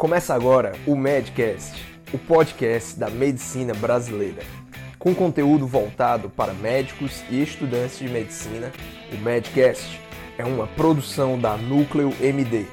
Começa 0.00 0.34
agora 0.34 0.72
o 0.86 0.96
Medcast, 0.96 1.84
o 2.10 2.16
podcast 2.16 2.98
da 2.98 3.10
medicina 3.10 3.74
brasileira. 3.74 4.42
Com 4.98 5.14
conteúdo 5.14 5.66
voltado 5.66 6.30
para 6.30 6.54
médicos 6.54 7.22
e 7.28 7.42
estudantes 7.42 7.98
de 7.98 8.08
medicina, 8.08 8.72
o 9.12 9.18
Medcast 9.18 10.00
é 10.38 10.44
uma 10.46 10.66
produção 10.68 11.38
da 11.38 11.54
Núcleo 11.58 12.14
MD, 12.18 12.64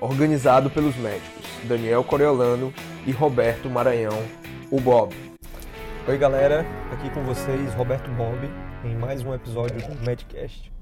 organizado 0.00 0.68
pelos 0.68 0.96
médicos 0.96 1.46
Daniel 1.68 2.02
Coriolano 2.02 2.74
e 3.06 3.12
Roberto 3.12 3.70
Maranhão, 3.70 4.20
o 4.68 4.80
Bob. 4.80 5.14
Oi 6.08 6.18
galera, 6.18 6.66
aqui 6.90 7.08
com 7.10 7.22
vocês 7.22 7.74
Roberto 7.74 8.10
Bob 8.10 8.40
em 8.84 8.96
mais 8.96 9.22
um 9.22 9.32
episódio 9.32 9.76
do 9.86 10.04
Medcast. 10.04 10.72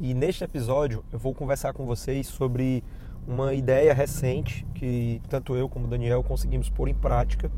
E 0.00 0.14
neste 0.14 0.42
episódio 0.42 1.04
eu 1.12 1.18
vou 1.20 1.32
conversar 1.32 1.72
com 1.72 1.86
vocês 1.86 2.26
sobre 2.26 2.82
uma 3.26 3.54
ideia 3.54 3.94
recente 3.94 4.66
que 4.74 5.20
tanto 5.28 5.54
eu 5.54 5.68
como 5.68 5.86
o 5.86 5.88
Daniel 5.88 6.22
conseguimos 6.22 6.68
pôr 6.68 6.88
em 6.88 6.94
prática 6.94 7.50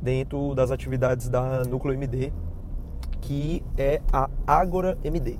dentro 0.00 0.54
das 0.54 0.70
atividades 0.70 1.28
da 1.28 1.62
Núcleo 1.64 1.94
MD, 1.94 2.32
que 3.20 3.62
é 3.76 4.00
a 4.12 4.28
Agora 4.46 4.98
MD. 5.04 5.38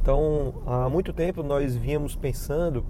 Então, 0.00 0.54
há 0.66 0.88
muito 0.88 1.12
tempo 1.12 1.42
nós 1.42 1.74
vínhamos 1.76 2.14
pensando 2.14 2.84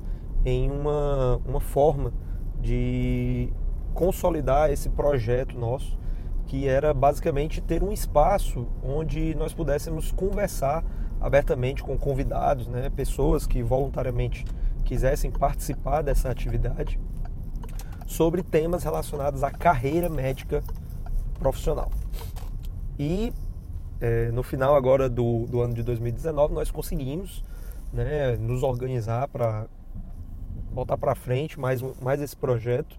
em 0.45 0.71
uma, 0.71 1.41
uma 1.47 1.61
forma 1.61 2.13
de 2.61 3.53
consolidar 3.95 4.71
esse 4.71 4.89
projeto 4.91 5.57
nosso, 5.57 5.99
que 6.47 6.69
era 6.69 6.93
basicamente 6.93 7.61
ter 7.61 7.83
um 7.83 7.93
espaço 7.93 8.67
onde 8.83 9.35
nós 9.35 9.55
pudéssemos 9.55 10.13
conversar 10.13 10.85
abertamente 11.21 11.83
com 11.83 11.97
convidados, 11.97 12.67
né, 12.67 12.91
pessoas 12.91 13.47
que 13.47 13.63
voluntariamente 13.63 14.45
quisessem 14.85 15.31
participar 15.31 16.03
dessa 16.03 16.31
atividade 16.31 17.01
sobre 18.07 18.43
temas 18.43 18.85
relacionados 18.85 19.43
à 19.43 19.51
carreira 19.51 20.09
médica 20.09 20.63
profissional. 21.39 21.91
E 22.99 23.33
é, 24.01 24.31
no 24.31 24.43
final 24.43 24.77
agora 24.77 25.09
do, 25.09 25.47
do 25.47 25.61
ano 25.61 25.75
de 25.75 25.83
2019 25.83 26.55
nós 26.55 26.71
conseguimos 26.71 27.43
né, 27.93 28.37
nos 28.37 28.63
organizar 28.63 29.29
para 29.29 29.67
botar 30.71 30.99
para 30.99 31.15
frente 31.15 31.59
mais, 31.59 31.81
mais 32.03 32.21
esse 32.21 32.37
projeto. 32.37 32.99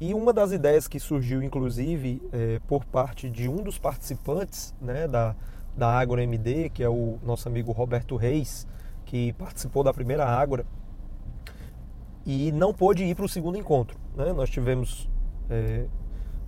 E 0.00 0.14
uma 0.14 0.32
das 0.32 0.52
ideias 0.52 0.86
que 0.86 1.00
surgiu, 1.00 1.42
inclusive, 1.42 2.22
é, 2.32 2.60
por 2.68 2.84
parte 2.84 3.28
de 3.28 3.48
um 3.48 3.56
dos 3.56 3.78
participantes 3.78 4.72
né, 4.80 5.08
da, 5.08 5.34
da 5.76 5.90
Ágora 5.90 6.22
MD, 6.22 6.70
que 6.70 6.84
é 6.84 6.88
o 6.88 7.18
nosso 7.24 7.48
amigo 7.48 7.72
Roberto 7.72 8.14
Reis, 8.14 8.66
que 9.04 9.32
participou 9.32 9.82
da 9.82 9.92
primeira 9.92 10.24
Ágora 10.24 10.64
e 12.28 12.52
não 12.52 12.74
pôde 12.74 13.04
ir 13.04 13.14
para 13.14 13.24
o 13.24 13.28
segundo 13.28 13.56
encontro. 13.56 13.98
Né? 14.14 14.34
Nós 14.34 14.50
tivemos 14.50 15.08
é, 15.48 15.86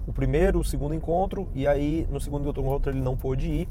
o 0.06 0.12
primeiro, 0.12 0.60
o 0.60 0.64
segundo 0.64 0.94
encontro, 0.94 1.48
e 1.54 1.66
aí 1.66 2.06
no 2.10 2.20
segundo 2.20 2.46
encontro 2.50 2.92
ele 2.92 3.00
não 3.00 3.16
pôde 3.16 3.46
ir. 3.48 3.68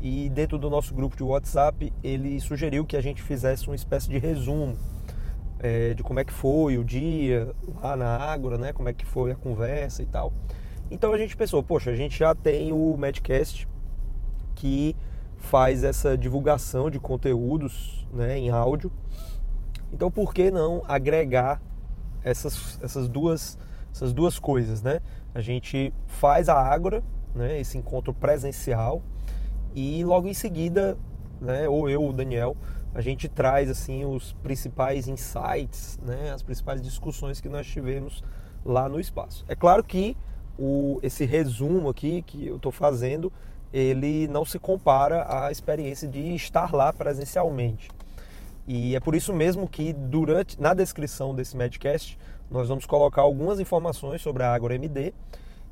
E 0.00 0.28
dentro 0.30 0.58
do 0.58 0.68
nosso 0.68 0.92
grupo 0.92 1.16
de 1.16 1.22
WhatsApp, 1.22 1.92
ele 2.02 2.40
sugeriu 2.40 2.84
que 2.84 2.96
a 2.96 3.00
gente 3.00 3.22
fizesse 3.22 3.68
uma 3.68 3.76
espécie 3.76 4.08
de 4.08 4.18
resumo 4.18 4.76
é, 5.60 5.94
de 5.94 6.02
como 6.02 6.18
é 6.18 6.24
que 6.24 6.32
foi 6.32 6.76
o 6.76 6.82
dia 6.82 7.54
lá 7.80 7.96
na 7.96 8.16
Ágora, 8.16 8.58
né? 8.58 8.72
Como 8.72 8.88
é 8.88 8.92
que 8.92 9.06
foi 9.06 9.30
a 9.30 9.36
conversa 9.36 10.02
e 10.02 10.06
tal. 10.06 10.32
Então 10.90 11.12
a 11.12 11.18
gente 11.18 11.36
pensou, 11.36 11.62
poxa, 11.62 11.92
a 11.92 11.94
gente 11.94 12.18
já 12.18 12.34
tem 12.34 12.72
o 12.72 12.96
Medcast 12.96 13.68
que 14.56 14.96
faz 15.38 15.84
essa 15.84 16.18
divulgação 16.18 16.90
de 16.90 16.98
conteúdos 16.98 18.04
né, 18.12 18.36
em 18.36 18.50
áudio. 18.50 18.90
Então 19.92 20.10
por 20.10 20.32
que 20.32 20.50
não 20.50 20.82
agregar 20.88 21.60
essas, 22.24 22.78
essas, 22.82 23.08
duas, 23.08 23.58
essas 23.92 24.12
duas 24.12 24.38
coisas, 24.38 24.82
né? 24.82 25.00
A 25.34 25.40
gente 25.40 25.92
faz 26.06 26.48
a 26.48 26.54
Ágora, 26.54 27.02
né, 27.34 27.60
esse 27.60 27.78
encontro 27.78 28.12
presencial, 28.12 29.02
e 29.74 30.04
logo 30.04 30.28
em 30.28 30.34
seguida, 30.34 30.96
né, 31.40 31.68
ou 31.68 31.88
eu 31.88 32.06
o 32.06 32.12
Daniel, 32.12 32.56
a 32.94 33.00
gente 33.00 33.28
traz 33.28 33.70
assim 33.70 34.04
os 34.04 34.34
principais 34.34 35.08
insights, 35.08 35.98
né, 36.02 36.30
as 36.30 36.42
principais 36.42 36.82
discussões 36.82 37.40
que 37.40 37.48
nós 37.48 37.66
tivemos 37.66 38.22
lá 38.64 38.88
no 38.88 39.00
espaço. 39.00 39.44
É 39.48 39.56
claro 39.56 39.82
que 39.82 40.16
o, 40.58 41.00
esse 41.02 41.24
resumo 41.24 41.88
aqui 41.88 42.22
que 42.22 42.46
eu 42.46 42.56
estou 42.56 42.70
fazendo, 42.70 43.32
ele 43.72 44.28
não 44.28 44.44
se 44.44 44.58
compara 44.58 45.26
à 45.26 45.50
experiência 45.50 46.06
de 46.06 46.34
estar 46.34 46.74
lá 46.74 46.92
presencialmente. 46.92 47.88
E 48.66 48.94
é 48.94 49.00
por 49.00 49.14
isso 49.14 49.32
mesmo 49.32 49.68
que 49.68 49.92
durante 49.92 50.60
na 50.60 50.72
descrição 50.72 51.34
desse 51.34 51.56
Medcast 51.56 52.18
nós 52.50 52.68
vamos 52.68 52.86
colocar 52.86 53.22
algumas 53.22 53.58
informações 53.58 54.20
sobre 54.20 54.42
a 54.42 54.52
Agora 54.52 54.74
MD, 54.74 55.12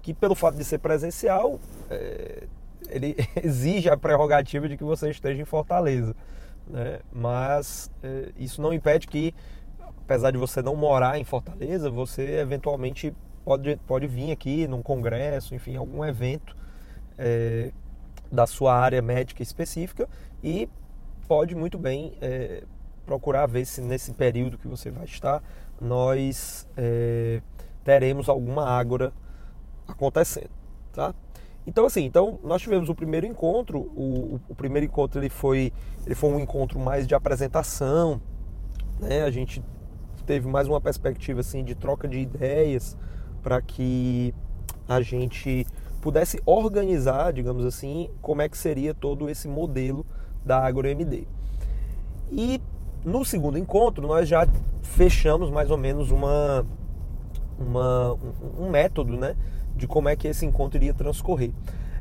que 0.03 0.15
pelo 0.15 0.34
fato 0.34 0.56
de 0.56 0.65
ser 0.65 0.78
presencial, 0.78 1.61
é, 1.91 2.45
ele 2.89 3.17
exige 3.43 3.89
a 3.89 3.97
prerrogativa 3.97 4.69
de 4.69 4.77
que 4.77 4.84
você 4.84 5.11
esteja 5.11 5.41
em 5.41 5.45
Fortaleza. 5.45 6.17
Né? 6.67 7.01
Mas 7.12 7.91
é, 8.03 8.31
isso 8.39 8.62
não 8.62 8.73
impede 8.73 9.07
que, 9.07 9.34
apesar 9.78 10.31
de 10.31 10.39
você 10.39 10.62
não 10.62 10.75
morar 10.75 11.19
em 11.19 11.25
Fortaleza, 11.25 11.91
você 11.91 12.41
eventualmente 12.41 13.15
pode, 13.45 13.77
pode 13.87 14.07
vir 14.07 14.33
aqui 14.33 14.67
num 14.67 14.83
congresso, 14.83 15.55
enfim, 15.55 15.77
algum 15.77 16.05
evento 16.05 16.57
é, 17.19 17.72
da 18.33 18.47
sua 18.47 18.75
área 18.75 19.03
médica 19.03 19.43
específica 19.43 20.09
e 20.43 20.69
pode 21.28 21.55
muito 21.55 21.78
bem 21.78 22.15
é, 22.21 22.62
procurar 23.10 23.47
ver 23.47 23.65
se 23.65 23.81
nesse 23.81 24.12
período 24.12 24.56
que 24.56 24.69
você 24.69 24.88
vai 24.88 25.04
estar 25.04 25.43
nós 25.81 26.69
é, 26.76 27.43
teremos 27.82 28.28
alguma 28.28 28.65
ágora 28.65 29.12
acontecendo, 29.88 30.50
tá? 30.93 31.12
Então 31.66 31.87
assim, 31.87 32.04
então 32.04 32.38
nós 32.44 32.62
tivemos 32.62 32.88
o 32.88 32.94
primeiro 32.94 33.26
encontro, 33.26 33.81
o, 33.81 34.38
o, 34.48 34.54
primeiro 34.54 34.87
encontro 34.87 35.21
ele 35.21 35.28
foi, 35.28 35.72
ele 36.06 36.15
foi 36.15 36.31
um 36.31 36.38
encontro 36.38 36.78
mais 36.78 37.04
de 37.04 37.12
apresentação, 37.12 38.21
né? 39.00 39.25
A 39.25 39.31
gente 39.32 39.60
teve 40.25 40.47
mais 40.47 40.69
uma 40.69 40.81
perspectiva 40.81 41.41
assim 41.41 41.65
de 41.65 41.75
troca 41.75 42.06
de 42.06 42.21
ideias 42.21 42.97
para 43.42 43.60
que 43.60 44.32
a 44.88 45.00
gente 45.00 45.66
pudesse 46.00 46.41
organizar, 46.47 47.32
digamos 47.32 47.66
assim, 47.66 48.09
como 48.22 48.41
é 48.41 48.48
que 48.48 48.56
seria 48.56 48.94
todo 48.94 49.28
esse 49.28 49.48
modelo 49.48 50.06
da 50.44 50.65
AgroMD. 50.65 51.27
E 52.31 52.60
no 53.05 53.25
segundo 53.25 53.59
encontro 53.59 54.06
nós 54.06 54.28
já 54.28 54.47
fechamos 54.83 55.50
mais 55.50 55.71
ou 55.71 55.78
menos 55.78 56.11
uma, 56.11 56.66
uma 57.59 58.15
um, 58.59 58.69
método, 58.71 59.16
né? 59.16 59.37
de 59.75 59.87
como 59.87 60.09
é 60.09 60.16
que 60.16 60.28
esse 60.28 60.44
encontro 60.44 60.78
iria 60.78 60.93
transcorrer. 60.93 61.53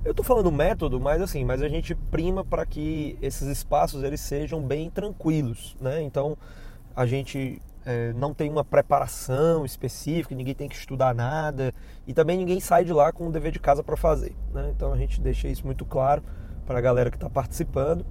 Eu 0.03 0.11
estou 0.11 0.23
falando 0.23 0.51
método, 0.51 0.99
mas 0.99 1.21
assim, 1.21 1.43
mas 1.43 1.61
a 1.61 1.67
gente 1.67 1.93
prima 1.93 2.43
para 2.43 2.65
que 2.65 3.17
esses 3.21 3.47
espaços 3.47 4.03
eles 4.03 4.21
sejam 4.21 4.61
bem 4.61 4.89
tranquilos, 4.89 5.75
né? 5.79 6.01
Então 6.01 6.38
a 6.95 7.05
gente 7.05 7.61
é, 7.85 8.13
não 8.13 8.33
tem 8.33 8.49
uma 8.49 8.63
preparação 8.63 9.65
específica, 9.65 10.35
ninguém 10.35 10.55
tem 10.55 10.69
que 10.69 10.75
estudar 10.75 11.13
nada 11.13 11.73
e 12.07 12.13
também 12.13 12.38
ninguém 12.38 12.59
sai 12.59 12.85
de 12.85 12.93
lá 12.93 13.11
com 13.11 13.27
um 13.27 13.31
dever 13.31 13.51
de 13.51 13.59
casa 13.59 13.83
para 13.83 13.97
fazer, 13.97 14.35
né? 14.53 14.71
Então 14.75 14.93
a 14.93 14.97
gente 14.97 15.19
deixa 15.19 15.47
isso 15.47 15.65
muito 15.65 15.85
claro 15.85 16.23
para 16.65 16.79
a 16.79 16.81
galera 16.81 17.09
que 17.09 17.17
está 17.17 17.29
participando. 17.29 18.05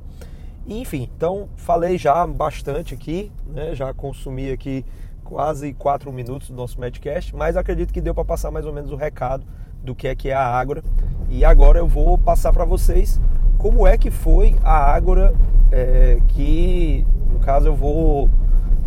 Enfim, 0.68 1.08
então 1.16 1.48
falei 1.56 1.96
já 1.96 2.26
bastante 2.26 2.92
aqui, 2.92 3.32
né? 3.46 3.74
Já 3.74 3.94
consumi 3.94 4.50
aqui 4.50 4.84
quase 5.24 5.72
quatro 5.72 6.12
minutos 6.12 6.50
do 6.50 6.56
nosso 6.56 6.78
Medcast, 6.78 7.34
mas 7.34 7.56
acredito 7.56 7.92
que 7.92 8.02
deu 8.02 8.14
para 8.14 8.24
passar 8.24 8.50
mais 8.50 8.66
ou 8.66 8.72
menos 8.72 8.92
o 8.92 8.96
recado 8.96 9.46
do 9.82 9.94
que 9.94 10.06
é 10.06 10.14
que 10.14 10.28
é 10.28 10.34
a 10.34 10.44
Ágora. 10.44 10.82
E 11.30 11.42
agora 11.42 11.78
eu 11.78 11.88
vou 11.88 12.18
passar 12.18 12.52
para 12.52 12.66
vocês 12.66 13.18
como 13.56 13.86
é 13.86 13.96
que 13.96 14.10
foi 14.10 14.56
a 14.62 14.92
Ágora, 14.94 15.34
é, 15.72 16.18
que 16.28 17.06
no 17.32 17.38
caso 17.38 17.68
eu 17.68 17.74
vou 17.74 18.28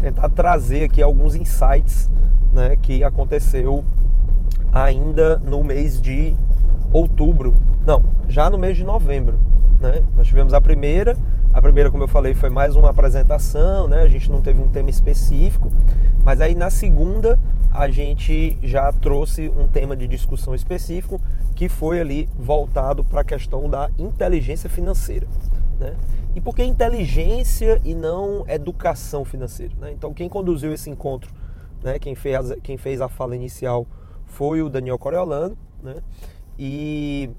tentar 0.02 0.30
trazer 0.30 0.84
aqui 0.84 1.02
alguns 1.02 1.34
insights 1.34 2.10
né, 2.54 2.76
que 2.76 3.04
aconteceu 3.04 3.84
ainda 4.72 5.38
no 5.38 5.64
mês 5.64 6.00
de 6.00 6.36
outubro, 6.94 7.56
não, 7.86 8.04
já 8.28 8.52
no 8.52 8.58
mês 8.58 8.78
de 8.78 8.84
novembro. 8.84 9.40
Né? 9.80 10.04
Nós 10.16 10.28
tivemos 10.28 10.54
a 10.54 10.62
primeira, 10.62 11.18
a 11.54 11.62
primeira, 11.62 11.92
como 11.92 12.04
eu 12.04 12.08
falei, 12.08 12.34
foi 12.34 12.50
mais 12.50 12.76
uma 12.76 12.90
apresentação, 12.90 13.88
né? 13.88 14.02
a 14.02 14.08
gente 14.08 14.32
não 14.32 14.42
teve 14.42 14.62
um 14.62 14.70
tema 14.70 14.90
específico, 14.90 15.70
mas 16.24 16.40
aí 16.40 16.56
na 16.56 16.70
segunda 16.70 17.38
a 17.72 17.90
gente 17.90 18.58
já 18.64 18.92
trouxe 18.92 19.50
um 19.50 19.68
tema 19.68 19.96
de 19.96 20.08
discussão 20.08 20.56
específico 20.56 21.20
que 21.56 21.68
foi 21.68 22.00
ali 22.00 22.30
voltado 22.38 23.04
para 23.04 23.22
a 23.22 23.24
questão 23.24 23.70
da 23.70 23.90
inteligência 23.98 24.70
financeira. 24.70 25.28
Né? 25.78 25.96
E 26.36 26.40
por 26.40 26.56
que 26.56 26.64
inteligência 26.64 27.82
e 27.84 27.94
não 27.94 28.46
educação 28.48 29.26
financeira? 29.26 29.74
Né? 29.80 29.92
Então, 29.92 30.14
quem 30.14 30.30
conduziu 30.30 30.74
esse 30.74 30.90
encontro, 30.90 31.30
né, 31.84 32.00
quem, 32.00 32.16
fez, 32.16 32.54
quem 32.64 32.78
fez 32.78 33.02
a 33.02 33.10
fala 33.10 33.36
inicial 33.36 33.86
foi 34.26 34.62
o 34.62 34.70
Daniel 34.70 34.98
Coriolano. 34.98 35.58
Né? 35.84 35.96
E 36.58 37.30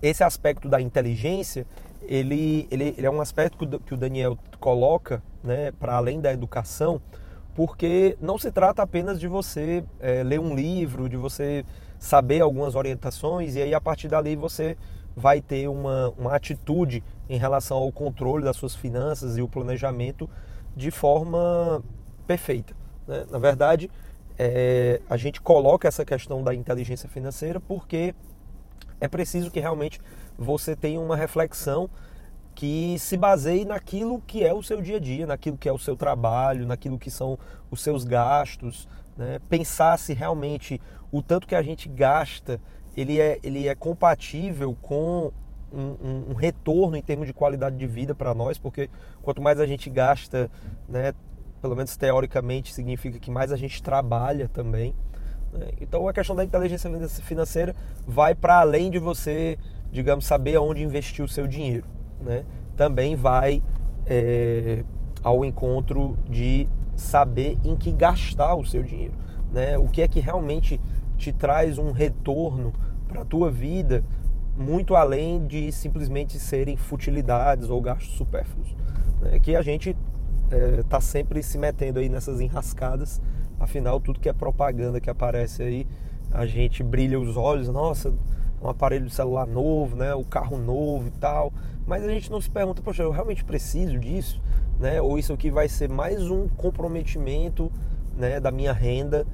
esse 0.00 0.22
aspecto 0.22 0.68
da 0.68 0.80
inteligência, 0.80 1.66
ele, 2.02 2.66
ele, 2.70 2.94
ele 2.96 3.06
é 3.06 3.10
um 3.10 3.20
aspecto 3.20 3.80
que 3.80 3.94
o 3.94 3.96
Daniel 3.96 4.38
coloca 4.58 5.22
né, 5.42 5.72
para 5.72 5.94
além 5.94 6.20
da 6.20 6.32
educação 6.32 7.00
porque 7.54 8.16
não 8.20 8.38
se 8.38 8.50
trata 8.50 8.82
apenas 8.82 9.18
de 9.18 9.28
você 9.28 9.84
é, 9.98 10.22
ler 10.22 10.40
um 10.40 10.54
livro, 10.54 11.08
de 11.08 11.16
você 11.16 11.64
saber 11.98 12.40
algumas 12.40 12.74
orientações 12.74 13.56
e 13.56 13.62
aí 13.62 13.74
a 13.74 13.80
partir 13.80 14.08
dali 14.08 14.36
você 14.36 14.76
vai 15.16 15.40
ter 15.40 15.68
uma, 15.68 16.10
uma 16.16 16.34
atitude 16.34 17.02
em 17.28 17.36
relação 17.36 17.76
ao 17.76 17.92
controle 17.92 18.44
das 18.44 18.56
suas 18.56 18.74
finanças 18.74 19.36
e 19.36 19.42
o 19.42 19.48
planejamento 19.48 20.28
de 20.76 20.90
forma 20.90 21.82
perfeita. 22.26 22.74
Né? 23.06 23.26
Na 23.30 23.38
verdade, 23.38 23.90
é, 24.38 25.00
a 25.10 25.16
gente 25.16 25.40
coloca 25.40 25.86
essa 25.86 26.04
questão 26.04 26.42
da 26.42 26.54
inteligência 26.54 27.08
financeira 27.08 27.60
porque 27.60 28.14
é 29.00 29.08
preciso 29.08 29.50
que 29.50 29.60
realmente 29.60 30.00
você 30.40 30.74
tenha 30.74 30.98
uma 30.98 31.14
reflexão 31.14 31.90
que 32.54 32.98
se 32.98 33.16
baseie 33.16 33.64
naquilo 33.64 34.20
que 34.26 34.42
é 34.42 34.54
o 34.54 34.62
seu 34.62 34.80
dia 34.80 34.96
a 34.96 35.00
dia, 35.00 35.26
naquilo 35.26 35.56
que 35.56 35.68
é 35.68 35.72
o 35.72 35.78
seu 35.78 35.94
trabalho, 35.94 36.66
naquilo 36.66 36.98
que 36.98 37.10
são 37.10 37.38
os 37.70 37.82
seus 37.82 38.04
gastos, 38.04 38.88
né? 39.16 39.38
pensar 39.50 39.98
se 39.98 40.14
realmente 40.14 40.80
o 41.12 41.20
tanto 41.22 41.46
que 41.46 41.54
a 41.54 41.62
gente 41.62 41.88
gasta 41.88 42.60
ele 42.96 43.20
é, 43.20 43.38
ele 43.42 43.68
é 43.68 43.74
compatível 43.74 44.76
com 44.80 45.30
um, 45.72 45.80
um, 45.80 46.24
um 46.30 46.34
retorno 46.34 46.96
em 46.96 47.02
termos 47.02 47.26
de 47.26 47.32
qualidade 47.32 47.76
de 47.76 47.86
vida 47.86 48.14
para 48.14 48.34
nós, 48.34 48.58
porque 48.58 48.90
quanto 49.22 49.40
mais 49.40 49.60
a 49.60 49.66
gente 49.66 49.88
gasta, 49.88 50.50
né, 50.88 51.14
pelo 51.60 51.76
menos 51.76 51.96
teoricamente, 51.96 52.72
significa 52.72 53.18
que 53.18 53.30
mais 53.30 53.52
a 53.52 53.56
gente 53.56 53.82
trabalha 53.82 54.48
também. 54.48 54.94
Né? 55.52 55.68
Então 55.80 56.08
a 56.08 56.12
questão 56.12 56.34
da 56.34 56.44
inteligência 56.44 56.90
financeira 57.22 57.74
vai 58.06 58.34
para 58.34 58.60
além 58.60 58.90
de 58.90 58.98
você, 58.98 59.58
digamos, 59.92 60.24
saber 60.24 60.56
aonde 60.56 60.82
investir 60.82 61.24
o 61.24 61.28
seu 61.28 61.46
dinheiro. 61.46 61.86
Né? 62.20 62.44
Também 62.76 63.16
vai 63.16 63.62
é, 64.06 64.84
ao 65.22 65.44
encontro 65.44 66.16
de 66.28 66.68
saber 66.96 67.58
em 67.64 67.76
que 67.76 67.92
gastar 67.92 68.54
o 68.54 68.64
seu 68.64 68.82
dinheiro. 68.82 69.14
Né? 69.52 69.78
O 69.78 69.88
que 69.88 70.02
é 70.02 70.08
que 70.08 70.20
realmente 70.20 70.80
te 71.16 71.32
traz 71.32 71.78
um 71.78 71.92
retorno 71.92 72.72
para 73.06 73.22
a 73.22 73.24
tua 73.24 73.50
vida 73.50 74.04
muito 74.56 74.94
além 74.94 75.46
de 75.46 75.72
simplesmente 75.72 76.38
serem 76.38 76.76
futilidades 76.76 77.70
ou 77.70 77.80
gastos 77.80 78.14
supérfluos. 78.14 78.74
Né? 79.20 79.38
Que 79.40 79.56
a 79.56 79.62
gente 79.62 79.96
está 80.78 80.98
é, 80.98 81.00
sempre 81.00 81.42
se 81.42 81.58
metendo 81.58 81.98
aí 81.98 82.08
nessas 82.08 82.40
enrascadas, 82.40 83.20
afinal 83.58 84.00
tudo 84.00 84.20
que 84.20 84.28
é 84.28 84.32
propaganda 84.32 85.00
que 85.00 85.10
aparece 85.10 85.62
aí, 85.62 85.86
a 86.30 86.46
gente 86.46 86.82
brilha 86.82 87.18
os 87.18 87.36
olhos, 87.36 87.68
nossa, 87.68 88.12
um 88.62 88.68
aparelho 88.68 89.08
celular 89.10 89.46
novo, 89.46 89.96
né, 89.96 90.14
o 90.14 90.24
carro 90.24 90.58
novo 90.58 91.08
e 91.08 91.12
tal, 91.12 91.52
mas 91.86 92.04
a 92.04 92.08
gente 92.08 92.30
não 92.30 92.40
se 92.40 92.50
pergunta, 92.50 92.82
poxa, 92.82 93.02
eu 93.02 93.10
realmente 93.10 93.44
preciso 93.44 93.98
disso, 93.98 94.40
né? 94.78 95.00
Ou 95.00 95.18
isso 95.18 95.32
aqui 95.32 95.50
vai 95.50 95.68
ser 95.68 95.88
mais 95.88 96.30
um 96.30 96.48
comprometimento, 96.48 97.72
né, 98.16 98.38
da 98.38 98.50
minha 98.50 98.72
renda 98.72 99.26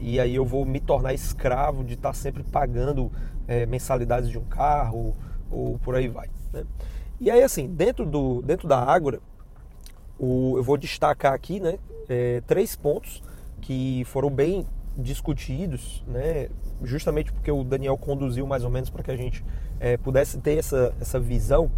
e 0.00 0.20
aí 0.20 0.34
eu 0.34 0.44
vou 0.44 0.64
me 0.64 0.80
tornar 0.80 1.14
escravo 1.14 1.84
de 1.84 1.94
estar 1.94 2.12
sempre 2.12 2.42
pagando 2.42 3.10
é, 3.46 3.64
mensalidades 3.66 4.28
de 4.28 4.38
um 4.38 4.44
carro 4.44 5.16
ou 5.50 5.78
por 5.78 5.94
aí 5.94 6.08
vai. 6.08 6.28
Né? 6.52 6.64
E 7.20 7.30
aí 7.30 7.42
assim, 7.42 7.66
dentro, 7.68 8.04
do, 8.04 8.42
dentro 8.42 8.68
da 8.68 8.78
Ágora, 8.78 9.20
o, 10.18 10.56
eu 10.56 10.62
vou 10.62 10.76
destacar 10.76 11.32
aqui 11.32 11.60
né, 11.60 11.78
é, 12.08 12.42
três 12.46 12.76
pontos 12.76 13.22
que 13.60 14.04
foram 14.06 14.30
bem 14.30 14.66
discutidos, 14.96 16.04
né, 16.06 16.48
justamente 16.82 17.32
porque 17.32 17.50
o 17.50 17.64
Daniel 17.64 17.96
conduziu 17.98 18.46
mais 18.46 18.64
ou 18.64 18.70
menos 18.70 18.90
para 18.90 19.02
que 19.02 19.10
a 19.10 19.16
gente 19.16 19.44
é, 19.80 19.96
pudesse 19.96 20.38
ter 20.38 20.58
essa, 20.58 20.94
essa 21.00 21.18
visão 21.18 21.70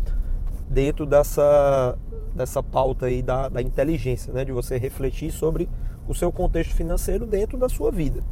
dentro 0.68 1.06
dessa, 1.06 1.96
dessa 2.34 2.62
pauta 2.62 3.06
aí 3.06 3.22
da, 3.22 3.48
da 3.48 3.62
inteligência, 3.62 4.32
né, 4.32 4.44
de 4.44 4.52
você 4.52 4.76
refletir 4.76 5.30
sobre 5.30 5.68
o 6.08 6.14
seu 6.14 6.30
contexto 6.30 6.74
financeiro 6.74 7.26
dentro 7.26 7.58
da 7.58 7.68
sua 7.68 7.90
vida. 7.90 8.22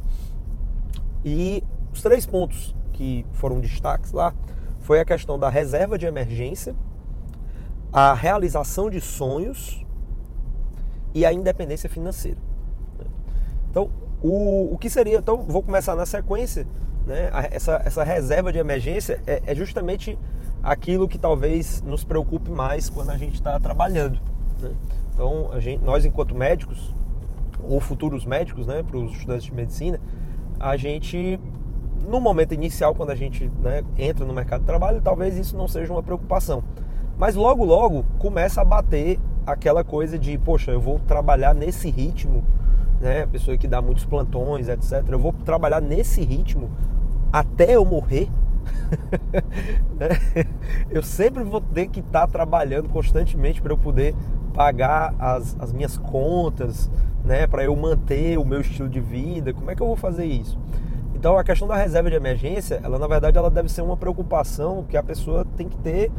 E 1.25 1.63
os 1.93 2.03
três 2.03 2.27
pontos 2.27 2.75
que 2.93 3.25
foram 3.33 3.61
destaques 3.61 4.13
lá 4.13 4.35
foi 4.81 5.01
a 5.01 5.05
questão 5.05 5.39
da 5.39 5.49
reserva 5.49 5.97
de 5.97 6.07
emergência, 6.07 6.75
a 7.93 8.13
realização 8.13 8.91
de 8.91 9.01
sonhos 9.01 9.85
e 11.15 11.25
a 11.25 11.33
independência 11.33 11.89
financeira. 11.89 12.39
Então, 13.71 13.91
o, 14.26 14.73
o 14.73 14.79
que 14.79 14.88
seria? 14.88 15.19
Então, 15.19 15.43
vou 15.43 15.62
começar 15.62 15.94
na 15.94 16.06
sequência. 16.06 16.67
Né? 17.06 17.29
Essa, 17.50 17.82
essa 17.85 18.03
reserva 18.03 18.50
de 18.50 18.59
emergência 18.59 19.21
é, 19.26 19.43
é 19.44 19.55
justamente 19.55 20.19
aquilo 20.62 21.06
que 21.06 21.19
talvez 21.19 21.82
nos 21.82 22.05
preocupe 22.05 22.50
mais 22.50 22.88
quando 22.88 23.11
a 23.11 23.19
gente 23.19 23.35
está 23.35 23.61
trabalhando. 23.61 24.19
Né? 24.62 24.71
Então, 25.12 25.50
gente, 25.61 25.85
nós, 25.85 26.06
enquanto 26.06 26.35
médicos, 26.35 26.94
ou 27.69 27.79
futuros 27.81 28.25
médicos, 28.25 28.67
né, 28.67 28.82
para 28.82 28.97
os 28.97 29.12
estudantes 29.12 29.44
de 29.44 29.55
medicina, 29.55 30.00
a 30.59 30.75
gente, 30.75 31.38
no 32.09 32.19
momento 32.19 32.55
inicial, 32.55 32.94
quando 32.94 33.11
a 33.11 33.15
gente 33.15 33.50
né, 33.61 33.85
entra 33.99 34.25
no 34.25 34.32
mercado 34.32 34.61
de 34.61 34.67
trabalho, 34.67 35.03
talvez 35.03 35.37
isso 35.37 35.55
não 35.55 35.69
seja 35.69 35.93
uma 35.93 36.03
preocupação. 36.03 36.65
Mas 37.19 37.35
logo, 37.35 37.62
logo 37.62 38.06
começa 38.19 38.62
a 38.62 38.65
bater 38.65 39.20
aquela 39.47 39.85
coisa 39.85 40.19
de, 40.19 40.38
poxa, 40.38 40.70
eu 40.70 40.81
vou 40.81 40.99
trabalhar 41.00 41.55
nesse 41.55 41.91
ritmo, 41.91 42.43
né, 43.00 43.26
pessoa 43.26 43.56
que 43.56 43.69
dá 43.69 43.81
muitos 43.82 44.05
plantões, 44.05 44.69
etc. 44.69 45.05
Eu 45.08 45.19
vou 45.19 45.32
trabalhar 45.32 45.81
nesse 45.81 46.23
ritmo 46.23 46.70
até 47.32 47.76
eu 47.76 47.85
morrer. 47.85 48.29
Né? 49.94 50.08
eu 50.91 51.02
sempre 51.02 51.44
vou 51.44 51.61
ter 51.61 51.87
que 51.87 52.00
estar 52.00 52.26
trabalhando 52.26 52.88
constantemente 52.88 53.62
para 53.62 53.73
eu 53.73 53.79
poder 53.79 54.12
pagar 54.52 55.14
as, 55.19 55.56
as 55.61 55.73
minhas 55.73 55.96
contas, 55.96 56.91
né, 57.25 57.46
para 57.46 57.62
eu 57.64 57.75
manter 57.76 58.38
o 58.38 58.44
meu 58.44 58.61
estilo 58.61 58.88
de 58.88 59.00
vida. 59.00 59.52
Como 59.52 59.70
é 59.70 59.75
que 59.76 59.82
eu 59.82 59.87
vou 59.87 59.96
fazer 59.96 60.25
isso? 60.25 60.58
Então 61.14 61.38
a 61.38 61.44
questão 61.44 61.67
da 61.67 61.76
reserva 61.76 62.11
de 62.11 62.17
emergência, 62.17 62.81
ela 62.82 62.99
na 62.99 63.06
verdade 63.06 63.38
ela 63.38 63.50
deve 63.50 63.70
ser 63.70 63.82
uma 63.82 63.96
preocupação 63.96 64.85
que 64.88 64.96
a 64.96 65.02
pessoa 65.02 65.46
tem 65.56 65.69
que 65.69 65.76
ter 65.79 66.11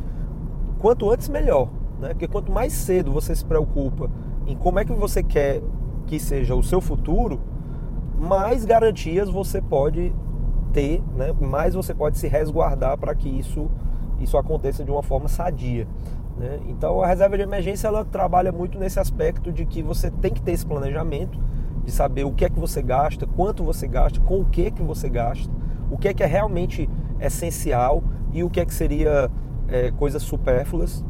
quanto 0.79 1.09
antes 1.11 1.29
melhor, 1.29 1.69
né? 1.99 2.09
Porque 2.09 2.27
quanto 2.27 2.51
mais 2.51 2.73
cedo 2.73 3.11
você 3.11 3.35
se 3.35 3.45
preocupa 3.45 4.09
em 4.47 4.55
como 4.55 4.79
é 4.79 4.85
que 4.85 4.93
você 4.93 5.21
quer 5.21 5.61
que 6.05 6.19
seja 6.19 6.55
o 6.55 6.63
seu 6.63 6.79
futuro, 6.79 7.39
mais 8.17 8.65
garantias 8.65 9.29
você 9.29 9.61
pode 9.61 10.13
ter, 10.71 11.01
né? 11.15 11.33
mais 11.39 11.73
você 11.73 11.93
pode 11.93 12.17
se 12.17 12.27
resguardar 12.27 12.97
para 12.97 13.13
que 13.15 13.29
isso, 13.29 13.69
isso 14.19 14.37
aconteça 14.37 14.83
de 14.83 14.91
uma 14.91 15.03
forma 15.03 15.27
sadia. 15.27 15.87
Né? 16.37 16.59
Então 16.67 17.01
a 17.01 17.07
reserva 17.07 17.37
de 17.37 17.43
emergência 17.43 17.87
ela 17.87 18.03
trabalha 18.03 18.51
muito 18.51 18.77
nesse 18.77 18.99
aspecto 18.99 19.51
de 19.51 19.65
que 19.65 19.81
você 19.81 20.11
tem 20.11 20.33
que 20.33 20.41
ter 20.41 20.51
esse 20.51 20.65
planejamento 20.65 21.39
de 21.83 21.91
saber 21.91 22.25
o 22.25 22.31
que 22.31 22.43
é 22.43 22.49
que 22.49 22.59
você 22.59 22.81
gasta, 22.81 23.27
quanto 23.27 23.63
você 23.63 23.87
gasta, 23.87 24.19
com 24.19 24.41
o 24.41 24.45
que 24.45 24.65
é 24.65 24.71
que 24.71 24.81
você 24.81 25.07
gasta, 25.07 25.51
o 25.89 25.97
que 25.97 26.07
é 26.07 26.13
que 26.13 26.23
é 26.23 26.25
realmente 26.25 26.89
essencial 27.19 28.03
e 28.33 28.43
o 28.43 28.49
que 28.49 28.59
é 28.59 28.65
que 28.65 28.73
seria 28.73 29.29
é, 29.67 29.91
coisas 29.91 30.23
supérfluas, 30.23 31.05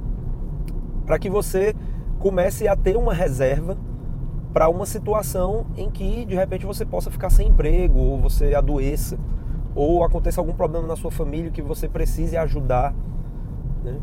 para 1.05 1.17
que 1.17 1.29
você 1.29 1.74
comece 2.20 2.67
a 2.67 2.75
ter 2.75 2.98
uma 2.98 3.13
reserva 3.13 3.77
para 4.55 4.69
uma 4.69 4.85
situação 4.85 5.65
em 5.75 5.91
que 5.91 6.24
de 6.24 6.33
repente 6.33 6.65
você 6.65 6.85
possa 6.85 7.12
ficar 7.12 7.29
sem 7.29 7.50
emprego 7.50 8.00
ou 8.00 8.17
você 8.17 8.55
adoeça 8.55 9.19
ou 9.75 10.01
aconteça 10.01 10.39
algum 10.39 10.53
problema 10.53 10.88
na 10.88 10.95
sua 10.95 11.12
família 11.12 11.51
que 11.51 11.62
você 11.62 11.89
precise 11.89 12.38
ajudar. 12.38 12.95
Né? 13.83 14.00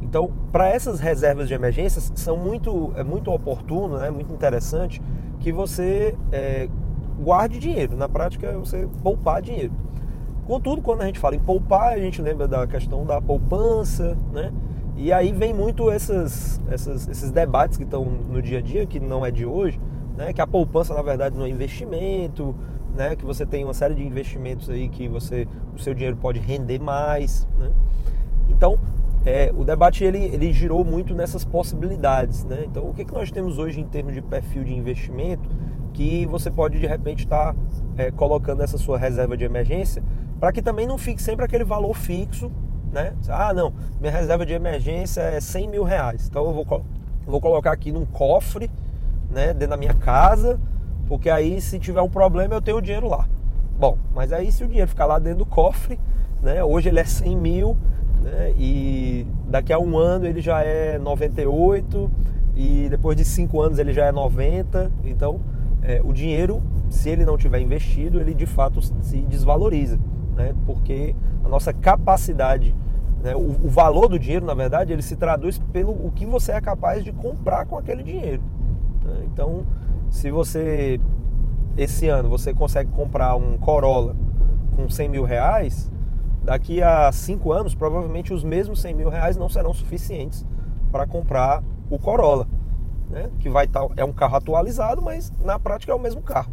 Então, 0.00 0.32
para 0.50 0.70
essas 0.70 0.98
reservas 0.98 1.46
de 1.46 1.52
emergência, 1.52 2.00
são 2.14 2.38
muito, 2.38 2.90
é 2.96 3.04
muito 3.04 3.30
oportuno, 3.30 3.98
é 3.98 4.04
né, 4.04 4.10
muito 4.10 4.32
interessante 4.32 5.02
que 5.40 5.52
você 5.52 6.16
é, 6.32 6.70
guarde 7.22 7.58
dinheiro. 7.58 7.94
Na 7.94 8.08
prática, 8.08 8.46
é 8.46 8.54
você 8.54 8.88
poupar 9.02 9.42
dinheiro. 9.42 9.74
Contudo, 10.46 10.80
quando 10.80 11.02
a 11.02 11.06
gente 11.06 11.18
fala 11.18 11.36
em 11.36 11.40
poupar, 11.40 11.92
a 11.92 11.98
gente 11.98 12.22
lembra 12.22 12.48
da 12.48 12.66
questão 12.66 13.04
da 13.04 13.20
poupança, 13.20 14.16
né? 14.32 14.50
E 15.02 15.12
aí 15.12 15.32
vem 15.32 15.52
muito 15.52 15.90
essas, 15.90 16.60
esses 16.70 17.32
debates 17.32 17.76
que 17.76 17.82
estão 17.82 18.04
no 18.04 18.40
dia 18.40 18.60
a 18.60 18.62
dia, 18.62 18.86
que 18.86 19.00
não 19.00 19.26
é 19.26 19.32
de 19.32 19.44
hoje, 19.44 19.80
né? 20.16 20.32
Que 20.32 20.40
a 20.40 20.46
poupança, 20.46 20.94
na 20.94 21.02
verdade, 21.02 21.36
não 21.36 21.44
é 21.44 21.48
investimento, 21.48 22.54
né? 22.94 23.16
Que 23.16 23.24
você 23.24 23.44
tem 23.44 23.64
uma 23.64 23.74
série 23.74 23.96
de 23.96 24.06
investimentos 24.06 24.70
aí 24.70 24.88
que 24.88 25.08
você, 25.08 25.48
o 25.74 25.78
seu 25.80 25.92
dinheiro 25.92 26.16
pode 26.16 26.38
render 26.38 26.78
mais, 26.78 27.48
né? 27.58 27.72
Então, 28.48 28.78
é, 29.26 29.52
o 29.52 29.64
debate 29.64 30.04
ele, 30.04 30.18
ele 30.18 30.52
girou 30.52 30.84
muito 30.84 31.16
nessas 31.16 31.44
possibilidades. 31.44 32.44
Né? 32.44 32.62
Então, 32.64 32.88
o 32.88 32.94
que, 32.94 33.04
que 33.04 33.12
nós 33.12 33.28
temos 33.32 33.58
hoje 33.58 33.80
em 33.80 33.84
termos 33.84 34.14
de 34.14 34.22
perfil 34.22 34.62
de 34.62 34.72
investimento 34.72 35.50
que 35.92 36.26
você 36.26 36.48
pode 36.48 36.78
de 36.78 36.86
repente 36.86 37.24
estar 37.24 37.54
tá, 37.54 37.58
é, 37.96 38.12
colocando 38.12 38.62
essa 38.62 38.78
sua 38.78 38.98
reserva 38.98 39.36
de 39.36 39.44
emergência 39.44 40.00
para 40.38 40.52
que 40.52 40.62
também 40.62 40.86
não 40.86 40.96
fique 40.96 41.20
sempre 41.20 41.44
aquele 41.44 41.64
valor 41.64 41.92
fixo. 41.92 42.52
Né? 42.92 43.14
Ah, 43.28 43.54
não, 43.54 43.72
minha 44.00 44.12
reserva 44.12 44.44
de 44.44 44.52
emergência 44.52 45.22
é 45.22 45.40
100 45.40 45.68
mil 45.68 45.82
reais. 45.82 46.28
Então, 46.28 46.44
eu 46.44 46.52
vou, 46.52 46.84
vou 47.26 47.40
colocar 47.40 47.72
aqui 47.72 47.90
num 47.90 48.04
cofre 48.04 48.70
né, 49.30 49.48
dentro 49.54 49.68
da 49.68 49.76
minha 49.76 49.94
casa, 49.94 50.60
porque 51.08 51.30
aí 51.30 51.60
se 51.60 51.78
tiver 51.78 52.02
um 52.02 52.08
problema 52.08 52.54
eu 52.54 52.60
tenho 52.60 52.76
o 52.76 52.82
dinheiro 52.82 53.08
lá. 53.08 53.26
Bom, 53.78 53.96
mas 54.14 54.32
aí 54.32 54.52
se 54.52 54.62
o 54.62 54.66
dinheiro 54.66 54.88
ficar 54.88 55.06
lá 55.06 55.18
dentro 55.18 55.40
do 55.40 55.46
cofre, 55.46 55.98
né, 56.42 56.62
hoje 56.62 56.90
ele 56.90 57.00
é 57.00 57.04
100 57.04 57.36
mil, 57.36 57.76
né? 58.22 58.52
E 58.56 59.26
daqui 59.48 59.72
a 59.72 59.78
um 59.78 59.98
ano 59.98 60.26
ele 60.26 60.40
já 60.40 60.62
é 60.62 60.98
98, 60.98 62.10
e 62.54 62.86
depois 62.88 63.16
de 63.16 63.24
5 63.24 63.60
anos 63.60 63.78
ele 63.78 63.92
já 63.92 64.06
é 64.06 64.12
90. 64.12 64.90
Então, 65.04 65.40
é, 65.82 66.00
o 66.04 66.12
dinheiro, 66.12 66.62
se 66.88 67.08
ele 67.08 67.24
não 67.24 67.36
tiver 67.36 67.60
investido, 67.60 68.20
ele 68.20 68.34
de 68.34 68.46
fato 68.46 68.80
se 68.82 69.18
desvaloriza, 69.22 69.98
né? 70.36 70.54
porque 70.66 71.14
a 71.44 71.48
nossa 71.48 71.72
capacidade, 71.72 72.74
né? 73.22 73.34
o, 73.34 73.66
o, 73.66 73.68
valor 73.68 74.08
do 74.08 74.18
dinheiro, 74.18 74.44
na 74.46 74.54
verdade, 74.54 74.92
ele 74.92 75.02
se 75.02 75.16
traduz 75.16 75.58
pelo 75.72 75.92
o 75.92 76.10
que 76.10 76.26
você 76.26 76.52
é 76.52 76.60
capaz 76.60 77.04
de 77.04 77.12
comprar 77.12 77.66
com 77.66 77.76
aquele 77.76 78.02
dinheiro. 78.02 78.42
Né? 79.04 79.24
Então, 79.32 79.64
se 80.10 80.30
você, 80.30 81.00
esse 81.76 82.08
ano, 82.08 82.28
você 82.28 82.52
consegue 82.52 82.90
comprar 82.90 83.36
um 83.36 83.58
Corolla 83.58 84.14
com 84.76 84.88
100 84.88 85.08
mil 85.08 85.24
reais, 85.24 85.90
daqui 86.42 86.82
a 86.82 87.10
5 87.10 87.52
anos, 87.52 87.74
provavelmente 87.74 88.32
os 88.32 88.42
mesmos 88.42 88.80
100 88.80 88.94
mil 88.94 89.08
reais 89.08 89.36
não 89.36 89.48
serão 89.48 89.72
suficientes 89.72 90.46
para 90.90 91.06
comprar 91.06 91.62
o 91.90 91.98
Corolla 91.98 92.46
né? 93.12 93.30
que 93.38 93.48
vai 93.48 93.66
estar 93.66 93.86
tá, 93.86 93.94
é 93.96 94.04
um 94.04 94.12
carro 94.12 94.36
atualizado, 94.36 95.02
mas 95.02 95.30
na 95.44 95.58
prática 95.58 95.92
é 95.92 95.94
o 95.94 96.00
mesmo 96.00 96.22
carro. 96.22 96.52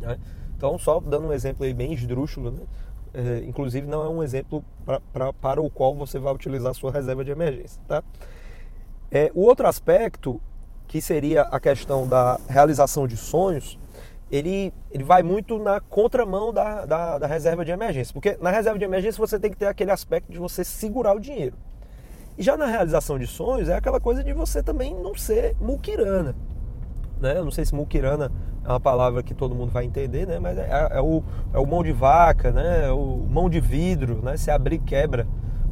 Né? 0.00 0.16
Então, 0.56 0.78
só 0.78 1.00
dando 1.00 1.26
um 1.26 1.32
exemplo 1.32 1.66
aí 1.66 1.74
bem 1.74 1.92
esdrúxulo, 1.92 2.52
né? 2.52 2.60
É, 3.14 3.44
inclusive 3.46 3.86
não 3.86 4.02
é 4.02 4.08
um 4.08 4.22
exemplo 4.22 4.64
pra, 4.86 5.00
pra, 5.12 5.32
para 5.32 5.60
o 5.60 5.68
qual 5.68 5.94
você 5.94 6.18
vai 6.18 6.32
utilizar 6.32 6.70
a 6.70 6.74
sua 6.74 6.90
reserva 6.90 7.24
de 7.24 7.30
emergência. 7.30 7.80
Tá? 7.86 8.02
É, 9.10 9.30
o 9.34 9.42
outro 9.42 9.66
aspecto, 9.66 10.40
que 10.88 11.00
seria 11.00 11.42
a 11.42 11.60
questão 11.60 12.06
da 12.06 12.40
realização 12.48 13.06
de 13.06 13.16
sonhos, 13.16 13.78
ele, 14.30 14.72
ele 14.90 15.04
vai 15.04 15.22
muito 15.22 15.58
na 15.58 15.78
contramão 15.78 16.52
da, 16.54 16.86
da, 16.86 17.18
da 17.18 17.26
reserva 17.26 17.64
de 17.66 17.70
emergência. 17.70 18.14
Porque 18.14 18.38
na 18.40 18.50
reserva 18.50 18.78
de 18.78 18.84
emergência 18.84 19.18
você 19.18 19.38
tem 19.38 19.50
que 19.50 19.58
ter 19.58 19.66
aquele 19.66 19.90
aspecto 19.90 20.32
de 20.32 20.38
você 20.38 20.64
segurar 20.64 21.14
o 21.14 21.20
dinheiro. 21.20 21.54
E 22.38 22.42
já 22.42 22.56
na 22.56 22.64
realização 22.64 23.18
de 23.18 23.26
sonhos 23.26 23.68
é 23.68 23.74
aquela 23.74 24.00
coisa 24.00 24.24
de 24.24 24.32
você 24.32 24.62
também 24.62 24.94
não 24.94 25.14
ser 25.14 25.54
muquirana. 25.60 26.34
Né? 27.20 27.36
Eu 27.36 27.44
não 27.44 27.50
sei 27.50 27.66
se 27.66 27.74
muquirana 27.74 28.32
é 28.64 28.68
uma 28.68 28.80
palavra 28.80 29.22
que 29.22 29.34
todo 29.34 29.54
mundo 29.54 29.70
vai 29.70 29.84
entender, 29.84 30.26
né? 30.26 30.38
mas 30.38 30.56
é, 30.56 30.88
é, 30.92 31.00
o, 31.00 31.22
é 31.52 31.58
o 31.58 31.66
mão 31.66 31.82
de 31.82 31.92
vaca, 31.92 32.52
né? 32.52 32.86
É 32.86 32.92
o 32.92 33.26
mão 33.28 33.50
de 33.50 33.60
vidro, 33.60 34.20
né? 34.22 34.36
se 34.36 34.50
abrir 34.50 34.78
quebra, 34.78 35.26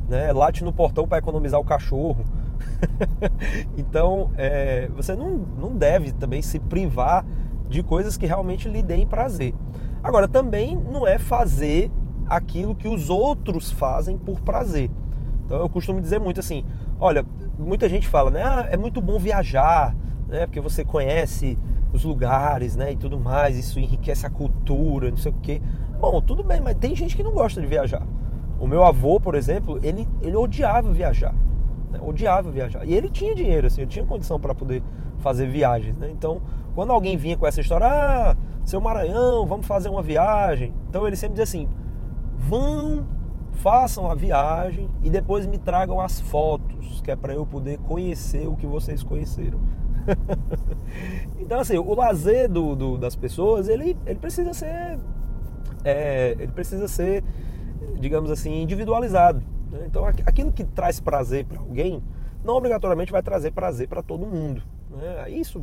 né? 0.09 0.32
late 0.32 0.64
no 0.64 0.73
portão 0.73 1.06
para 1.06 1.18
economizar 1.18 1.61
o 1.61 1.64
cachorro. 1.64 2.25
então 3.78 4.30
é, 4.37 4.88
você 4.94 5.14
não, 5.14 5.30
não 5.59 5.76
deve 5.76 6.12
também 6.12 6.42
se 6.42 6.59
privar 6.59 7.25
de 7.68 7.82
coisas 7.82 8.16
que 8.16 8.26
realmente 8.26 8.68
lhe 8.68 8.82
deem 8.82 9.06
prazer. 9.06 9.54
Agora, 10.02 10.26
também 10.26 10.76
não 10.76 11.06
é 11.06 11.18
fazer 11.18 11.90
aquilo 12.26 12.75
que 12.75 12.88
os 12.88 13.11
outros 13.11 13.70
fazem 13.70 14.18
por 14.18 14.40
prazer. 14.40 14.90
Então 15.44 15.59
eu 15.59 15.68
costumo 15.68 16.00
dizer 16.00 16.18
muito 16.18 16.40
assim, 16.40 16.64
olha, 16.99 17.25
muita 17.59 17.88
gente 17.88 18.09
fala, 18.09 18.30
né, 18.30 18.42
ah, 18.42 18.68
é 18.70 18.76
muito 18.76 19.00
bom 19.00 19.18
viajar, 19.18 19.94
né, 20.28 20.47
porque 20.47 20.61
você 20.61 20.85
conhece 20.85 21.59
os 21.92 22.04
lugares, 22.04 22.76
né, 22.76 22.92
e 22.92 22.97
tudo 22.97 23.18
mais, 23.18 23.56
isso 23.56 23.78
enriquece 23.78 24.26
a 24.26 24.30
cultura, 24.30 25.11
não 25.11 25.16
sei 25.16 25.32
o 25.32 25.35
quê. 25.42 25.61
Bom, 26.00 26.20
tudo 26.20 26.42
bem, 26.42 26.61
mas 26.61 26.76
tem 26.76 26.94
gente 26.94 27.16
que 27.16 27.23
não 27.23 27.32
gosta 27.32 27.61
de 27.61 27.66
viajar. 27.66 28.06
O 28.59 28.66
meu 28.66 28.85
avô, 28.85 29.18
por 29.18 29.35
exemplo, 29.35 29.78
ele, 29.82 30.09
ele 30.20 30.37
odiava 30.37 30.92
viajar, 30.92 31.35
né, 31.90 31.99
odiava 32.02 32.50
viajar. 32.50 32.87
E 32.87 32.94
ele 32.94 33.09
tinha 33.09 33.35
dinheiro, 33.35 33.66
assim, 33.66 33.82
ele 33.82 33.90
tinha 33.90 34.04
condição 34.04 34.38
para 34.38 34.54
poder 34.54 34.82
fazer 35.18 35.47
viagens, 35.47 35.97
né? 35.97 36.11
Então, 36.11 36.40
quando 36.75 36.92
alguém 36.92 37.16
vinha 37.16 37.37
com 37.37 37.47
essa 37.47 37.61
história, 37.61 37.87
ah, 37.87 38.37
seu 38.64 38.80
Maranhão, 38.80 39.47
vamos 39.47 39.66
fazer 39.66 39.88
uma 39.88 40.02
viagem. 40.02 40.73
Então 40.88 41.06
ele 41.06 41.16
sempre 41.16 41.35
dizia 41.35 41.44
assim, 41.44 41.68
vão 42.38 43.06
façam 43.52 44.11
a 44.11 44.14
viagem 44.14 44.88
e 45.02 45.11
depois 45.11 45.47
me 45.47 45.59
tragam 45.59 46.00
as 46.00 46.18
fotos, 46.20 47.00
que 47.02 47.11
é 47.11 47.16
para 47.16 47.35
eu 47.35 47.44
poder 47.44 47.78
conhecer 47.78 48.49
o 48.49 48.56
que 48.56 48.66
vocês 48.66 49.02
conheceram. 49.02 49.61
então 51.38 51.61
assim, 51.61 51.78
o 51.78 51.95
lazer 51.95 52.49
do, 52.49 52.75
do, 52.75 52.99
das 52.99 53.16
pessoas, 53.16 53.69
ele, 53.69 53.97
ele 54.07 54.19
precisa 54.19 54.52
ser, 54.52 54.99
é, 55.85 56.37
ele 56.38 56.52
precisa 56.52 56.88
ser, 56.88 57.25
digamos 57.99 58.30
assim, 58.30 58.62
individualizado. 58.62 59.42
Né? 59.71 59.85
Então 59.87 60.04
aquilo 60.04 60.52
que 60.52 60.64
traz 60.64 61.00
prazer 61.00 61.45
para 61.45 61.59
alguém, 61.59 62.02
não 62.45 62.54
obrigatoriamente 62.54 63.12
vai 63.12 63.23
trazer 63.23 63.52
prazer 63.52 63.88
para 63.88 64.02
todo 64.02 64.26
mundo. 64.26 64.62
Né? 64.90 65.30
Isso 65.30 65.62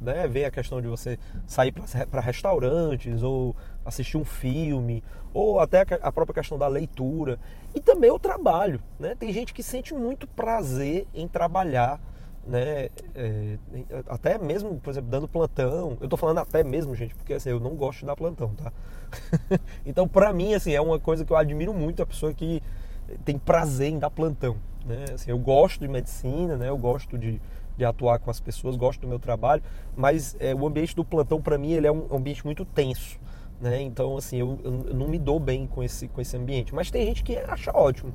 né? 0.00 0.26
Vem 0.28 0.44
a 0.44 0.50
questão 0.50 0.80
de 0.80 0.88
você 0.88 1.18
sair 1.46 1.72
para 1.72 2.20
restaurantes 2.20 3.22
ou 3.22 3.54
assistir 3.84 4.16
um 4.16 4.24
filme, 4.24 5.02
ou 5.32 5.60
até 5.60 5.84
a 6.00 6.12
própria 6.12 6.34
questão 6.34 6.58
da 6.58 6.68
leitura. 6.68 7.38
E 7.74 7.80
também 7.80 8.10
o 8.10 8.18
trabalho. 8.18 8.80
Né? 8.98 9.14
Tem 9.14 9.32
gente 9.32 9.52
que 9.52 9.62
sente 9.62 9.94
muito 9.94 10.26
prazer 10.26 11.06
em 11.12 11.26
trabalhar. 11.26 12.00
Né? 12.48 12.88
É, 13.14 13.58
até 14.08 14.38
mesmo, 14.38 14.80
por 14.80 14.90
exemplo, 14.90 15.10
dando 15.10 15.28
plantão. 15.28 15.98
Eu 16.00 16.04
estou 16.04 16.18
falando 16.18 16.38
até 16.38 16.64
mesmo, 16.64 16.94
gente, 16.94 17.14
porque 17.14 17.34
assim, 17.34 17.50
eu 17.50 17.60
não 17.60 17.76
gosto 17.76 18.00
de 18.00 18.06
dar 18.06 18.16
plantão, 18.16 18.54
tá? 18.54 18.72
então, 19.84 20.08
para 20.08 20.32
mim, 20.32 20.54
assim, 20.54 20.72
é 20.72 20.80
uma 20.80 20.98
coisa 20.98 21.24
que 21.24 21.32
eu 21.32 21.36
admiro 21.36 21.74
muito 21.74 22.02
a 22.02 22.06
pessoa 22.06 22.32
que 22.32 22.62
tem 23.24 23.38
prazer 23.38 23.90
em 23.90 23.98
dar 23.98 24.10
plantão. 24.10 24.56
Né? 24.84 25.04
Assim, 25.12 25.30
eu 25.30 25.38
gosto 25.38 25.80
de 25.80 25.88
medicina, 25.88 26.56
né? 26.56 26.70
Eu 26.70 26.78
gosto 26.78 27.18
de, 27.18 27.40
de 27.76 27.84
atuar 27.84 28.18
com 28.18 28.30
as 28.30 28.40
pessoas, 28.40 28.76
gosto 28.76 29.00
do 29.00 29.06
meu 29.06 29.18
trabalho, 29.18 29.62
mas 29.96 30.36
é, 30.40 30.54
o 30.54 30.66
ambiente 30.66 30.96
do 30.96 31.04
plantão 31.04 31.40
para 31.40 31.58
mim 31.58 31.72
ele 31.72 31.86
é 31.86 31.92
um 31.92 32.06
ambiente 32.10 32.44
muito 32.44 32.64
tenso, 32.64 33.18
né? 33.60 33.80
Então 33.82 34.16
assim 34.16 34.38
eu, 34.38 34.58
eu, 34.64 34.72
não 34.94 35.06
me 35.06 35.18
dou 35.18 35.38
bem 35.38 35.66
com 35.66 35.82
esse 35.82 36.08
com 36.08 36.20
esse 36.20 36.36
ambiente, 36.36 36.74
mas 36.74 36.90
tem 36.90 37.06
gente 37.06 37.22
que 37.22 37.36
acha 37.36 37.70
ótimo, 37.72 38.12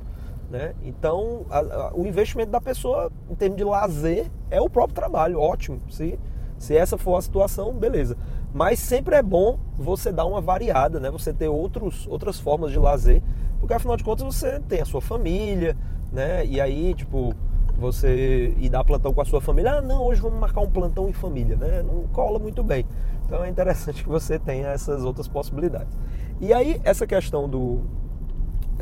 né? 0.53 0.75
Então 0.83 1.47
a, 1.49 1.59
a, 1.59 1.93
o 1.95 2.05
investimento 2.05 2.51
da 2.51 2.61
pessoa 2.61 3.11
em 3.27 3.33
termos 3.33 3.57
de 3.57 3.63
lazer 3.63 4.29
é 4.51 4.61
o 4.61 4.69
próprio 4.69 4.93
trabalho, 4.93 5.39
ótimo. 5.39 5.81
Se 5.89 6.19
se 6.59 6.77
essa 6.77 6.97
for 6.97 7.17
a 7.17 7.21
situação, 7.21 7.73
beleza. 7.73 8.15
Mas 8.53 8.79
sempre 8.79 9.15
é 9.15 9.21
bom 9.21 9.59
você 9.75 10.13
dar 10.13 10.25
uma 10.25 10.39
variada, 10.39 10.99
né? 10.99 11.11
Você 11.11 11.33
ter 11.33 11.49
outros, 11.49 12.07
outras 12.07 12.39
formas 12.39 12.71
de 12.71 12.79
lazer, 12.79 13.21
porque 13.59 13.73
afinal 13.73 13.97
de 13.97 14.03
contas 14.03 14.23
você 14.23 14.61
tem 14.61 14.79
a 14.79 14.85
sua 14.85 15.01
família, 15.01 15.75
né? 16.09 16.45
E 16.45 16.61
aí, 16.61 16.93
tipo, 16.93 17.35
você 17.77 18.55
ir 18.59 18.69
dar 18.69 18.83
plantão 18.85 19.13
com 19.13 19.19
a 19.19 19.25
sua 19.25 19.41
família. 19.41 19.73
Ah, 19.73 19.81
não, 19.81 20.03
hoje 20.03 20.21
vamos 20.21 20.39
marcar 20.39 20.61
um 20.61 20.69
plantão 20.69 21.09
em 21.09 21.13
família, 21.13 21.57
né? 21.57 21.83
Não 21.83 22.03
cola 22.13 22.39
muito 22.39 22.63
bem. 22.63 22.85
Então 23.25 23.43
é 23.43 23.49
interessante 23.49 24.01
que 24.03 24.09
você 24.09 24.39
tenha 24.39 24.69
essas 24.69 25.03
outras 25.03 25.27
possibilidades. 25.27 25.97
E 26.39 26.53
aí, 26.53 26.79
essa 26.83 27.05
questão 27.05 27.49
do. 27.49 27.81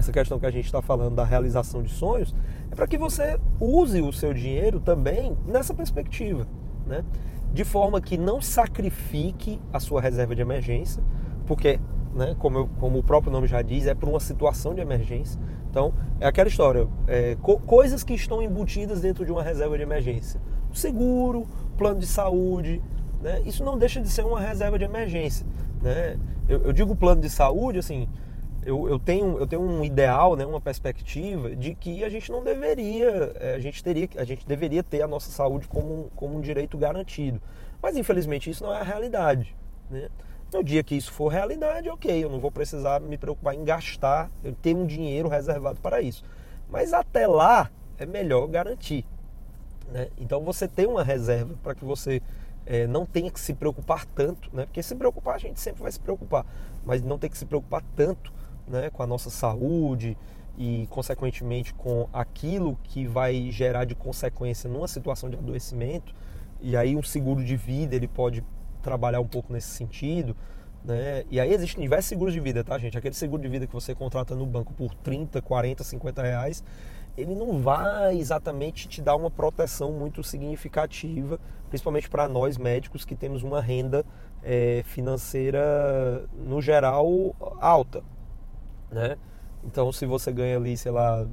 Essa 0.01 0.11
questão 0.11 0.39
que 0.39 0.47
a 0.47 0.51
gente 0.51 0.65
está 0.65 0.81
falando 0.81 1.13
da 1.13 1.23
realização 1.23 1.83
de 1.83 1.91
sonhos 1.91 2.33
é 2.71 2.73
para 2.73 2.87
que 2.87 2.97
você 2.97 3.39
use 3.59 4.01
o 4.01 4.11
seu 4.11 4.33
dinheiro 4.33 4.79
também 4.79 5.37
nessa 5.45 5.75
perspectiva, 5.75 6.47
né? 6.87 7.05
De 7.53 7.63
forma 7.63 8.01
que 8.01 8.17
não 8.17 8.41
sacrifique 8.41 9.61
a 9.71 9.79
sua 9.79 10.01
reserva 10.01 10.35
de 10.35 10.41
emergência, 10.41 11.03
porque, 11.45 11.79
né, 12.15 12.35
como, 12.39 12.57
eu, 12.57 12.69
como 12.79 12.97
o 12.97 13.03
próprio 13.03 13.31
nome 13.31 13.45
já 13.45 13.61
diz, 13.61 13.85
é 13.85 13.93
para 13.93 14.09
uma 14.09 14.19
situação 14.19 14.73
de 14.73 14.81
emergência. 14.81 15.39
Então, 15.69 15.93
é 16.19 16.25
aquela 16.25 16.49
história, 16.49 16.87
é, 17.05 17.37
co 17.39 17.59
coisas 17.59 18.03
que 18.03 18.15
estão 18.15 18.41
embutidas 18.41 19.01
dentro 19.01 19.23
de 19.23 19.31
uma 19.31 19.43
reserva 19.43 19.77
de 19.77 19.83
emergência. 19.83 20.41
O 20.71 20.75
seguro, 20.75 21.45
plano 21.77 21.99
de 21.99 22.07
saúde, 22.07 22.81
né? 23.21 23.39
isso 23.45 23.63
não 23.63 23.77
deixa 23.77 24.01
de 24.01 24.09
ser 24.09 24.25
uma 24.25 24.39
reserva 24.39 24.79
de 24.79 24.83
emergência. 24.83 25.45
Né? 25.79 26.17
Eu, 26.49 26.63
eu 26.63 26.73
digo 26.73 26.95
plano 26.95 27.21
de 27.21 27.29
saúde, 27.29 27.77
assim, 27.77 28.09
eu, 28.63 28.87
eu, 28.87 28.99
tenho, 28.99 29.37
eu 29.39 29.47
tenho 29.47 29.61
um 29.61 29.83
ideal, 29.83 30.35
né, 30.35 30.45
uma 30.45 30.61
perspectiva 30.61 31.55
de 31.55 31.73
que 31.73 32.03
a 32.03 32.09
gente 32.09 32.31
não 32.31 32.43
deveria, 32.43 33.33
é, 33.39 33.55
a 33.55 33.59
gente 33.59 33.83
teria, 33.83 34.07
a 34.17 34.23
gente 34.23 34.45
deveria 34.45 34.83
ter 34.83 35.01
a 35.01 35.07
nossa 35.07 35.31
saúde 35.31 35.67
como, 35.67 36.11
como 36.15 36.37
um 36.37 36.41
direito 36.41 36.77
garantido. 36.77 37.41
Mas 37.81 37.97
infelizmente 37.97 38.49
isso 38.49 38.63
não 38.63 38.73
é 38.73 38.79
a 38.79 38.83
realidade. 38.83 39.55
Né? 39.89 40.09
No 40.53 40.63
dia 40.63 40.83
que 40.83 40.95
isso 40.95 41.11
for 41.11 41.29
realidade, 41.29 41.89
ok, 41.89 42.23
eu 42.23 42.29
não 42.29 42.39
vou 42.39 42.51
precisar 42.51 42.99
me 43.01 43.17
preocupar 43.17 43.55
em 43.55 43.63
gastar, 43.63 44.29
eu 44.43 44.53
tenho 44.53 44.79
um 44.79 44.85
dinheiro 44.85 45.27
reservado 45.27 45.79
para 45.81 46.01
isso. 46.01 46.23
Mas 46.69 46.93
até 46.93 47.25
lá 47.25 47.71
é 47.97 48.05
melhor 48.05 48.47
garantir. 48.47 49.05
Né? 49.91 50.09
Então 50.19 50.41
você 50.41 50.67
tem 50.67 50.85
uma 50.85 51.03
reserva 51.03 51.55
para 51.63 51.73
que 51.73 51.83
você 51.83 52.21
é, 52.65 52.85
não 52.85 53.07
tenha 53.07 53.31
que 53.31 53.39
se 53.39 53.55
preocupar 53.55 54.05
tanto, 54.05 54.55
né? 54.55 54.65
porque 54.65 54.83
se 54.83 54.93
preocupar 54.93 55.35
a 55.35 55.39
gente 55.39 55.59
sempre 55.59 55.81
vai 55.81 55.91
se 55.91 55.99
preocupar, 55.99 56.45
mas 56.85 57.01
não 57.01 57.17
tem 57.17 57.29
que 57.29 57.37
se 57.37 57.45
preocupar 57.45 57.81
tanto 57.95 58.31
né? 58.67 58.89
com 58.89 59.03
a 59.03 59.07
nossa 59.07 59.29
saúde 59.29 60.17
e, 60.57 60.87
consequentemente, 60.89 61.73
com 61.73 62.07
aquilo 62.11 62.77
que 62.83 63.07
vai 63.07 63.49
gerar 63.51 63.85
de 63.85 63.95
consequência 63.95 64.69
numa 64.69 64.87
situação 64.87 65.29
de 65.29 65.37
adoecimento. 65.37 66.13
E 66.59 66.77
aí 66.77 66.95
um 66.95 67.03
seguro 67.03 67.43
de 67.43 67.55
vida 67.55 67.95
ele 67.95 68.07
pode 68.07 68.43
trabalhar 68.81 69.19
um 69.19 69.27
pouco 69.27 69.51
nesse 69.51 69.69
sentido. 69.69 70.35
Né? 70.83 71.23
E 71.29 71.39
aí 71.39 71.53
existem 71.53 71.81
diversos 71.81 72.09
seguros 72.09 72.33
de 72.33 72.39
vida, 72.39 72.63
tá, 72.63 72.77
gente? 72.77 72.97
Aquele 72.97 73.15
seguro 73.15 73.41
de 73.41 73.47
vida 73.47 73.67
que 73.67 73.73
você 73.73 73.93
contrata 73.93 74.35
no 74.35 74.45
banco 74.45 74.73
por 74.73 74.93
30, 74.95 75.41
40, 75.41 75.83
50 75.83 76.21
reais, 76.23 76.63
ele 77.17 77.35
não 77.35 77.59
vai 77.59 78.17
exatamente 78.17 78.87
te 78.87 79.01
dar 79.01 79.15
uma 79.15 79.29
proteção 79.29 79.91
muito 79.91 80.23
significativa, 80.23 81.39
principalmente 81.69 82.09
para 82.09 82.27
nós 82.27 82.57
médicos 82.57 83.05
que 83.05 83.15
temos 83.15 83.43
uma 83.43 83.61
renda 83.61 84.05
é, 84.43 84.81
financeira, 84.85 86.25
no 86.33 86.61
geral, 86.61 87.35
alta. 87.59 88.03
Né? 88.91 89.15
Então, 89.63 89.91
se 89.91 90.05
você 90.05 90.31
ganha 90.31 90.57
ali, 90.57 90.75
sei 90.75 90.91
lá, 90.91 91.25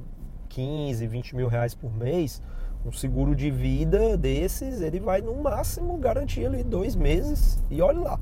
15, 0.49 1.05
20 1.07 1.35
mil 1.35 1.47
reais 1.47 1.75
por 1.75 1.93
mês, 1.93 2.41
Um 2.85 2.93
seguro 2.93 3.35
de 3.35 3.51
vida 3.51 4.15
desses, 4.17 4.81
ele 4.81 5.01
vai 5.01 5.19
no 5.19 5.35
máximo 5.35 5.97
garantir 5.97 6.45
ali 6.45 6.63
dois 6.63 6.95
meses 6.95 7.61
e 7.69 7.81
olhe 7.81 7.99
lá, 7.99 8.17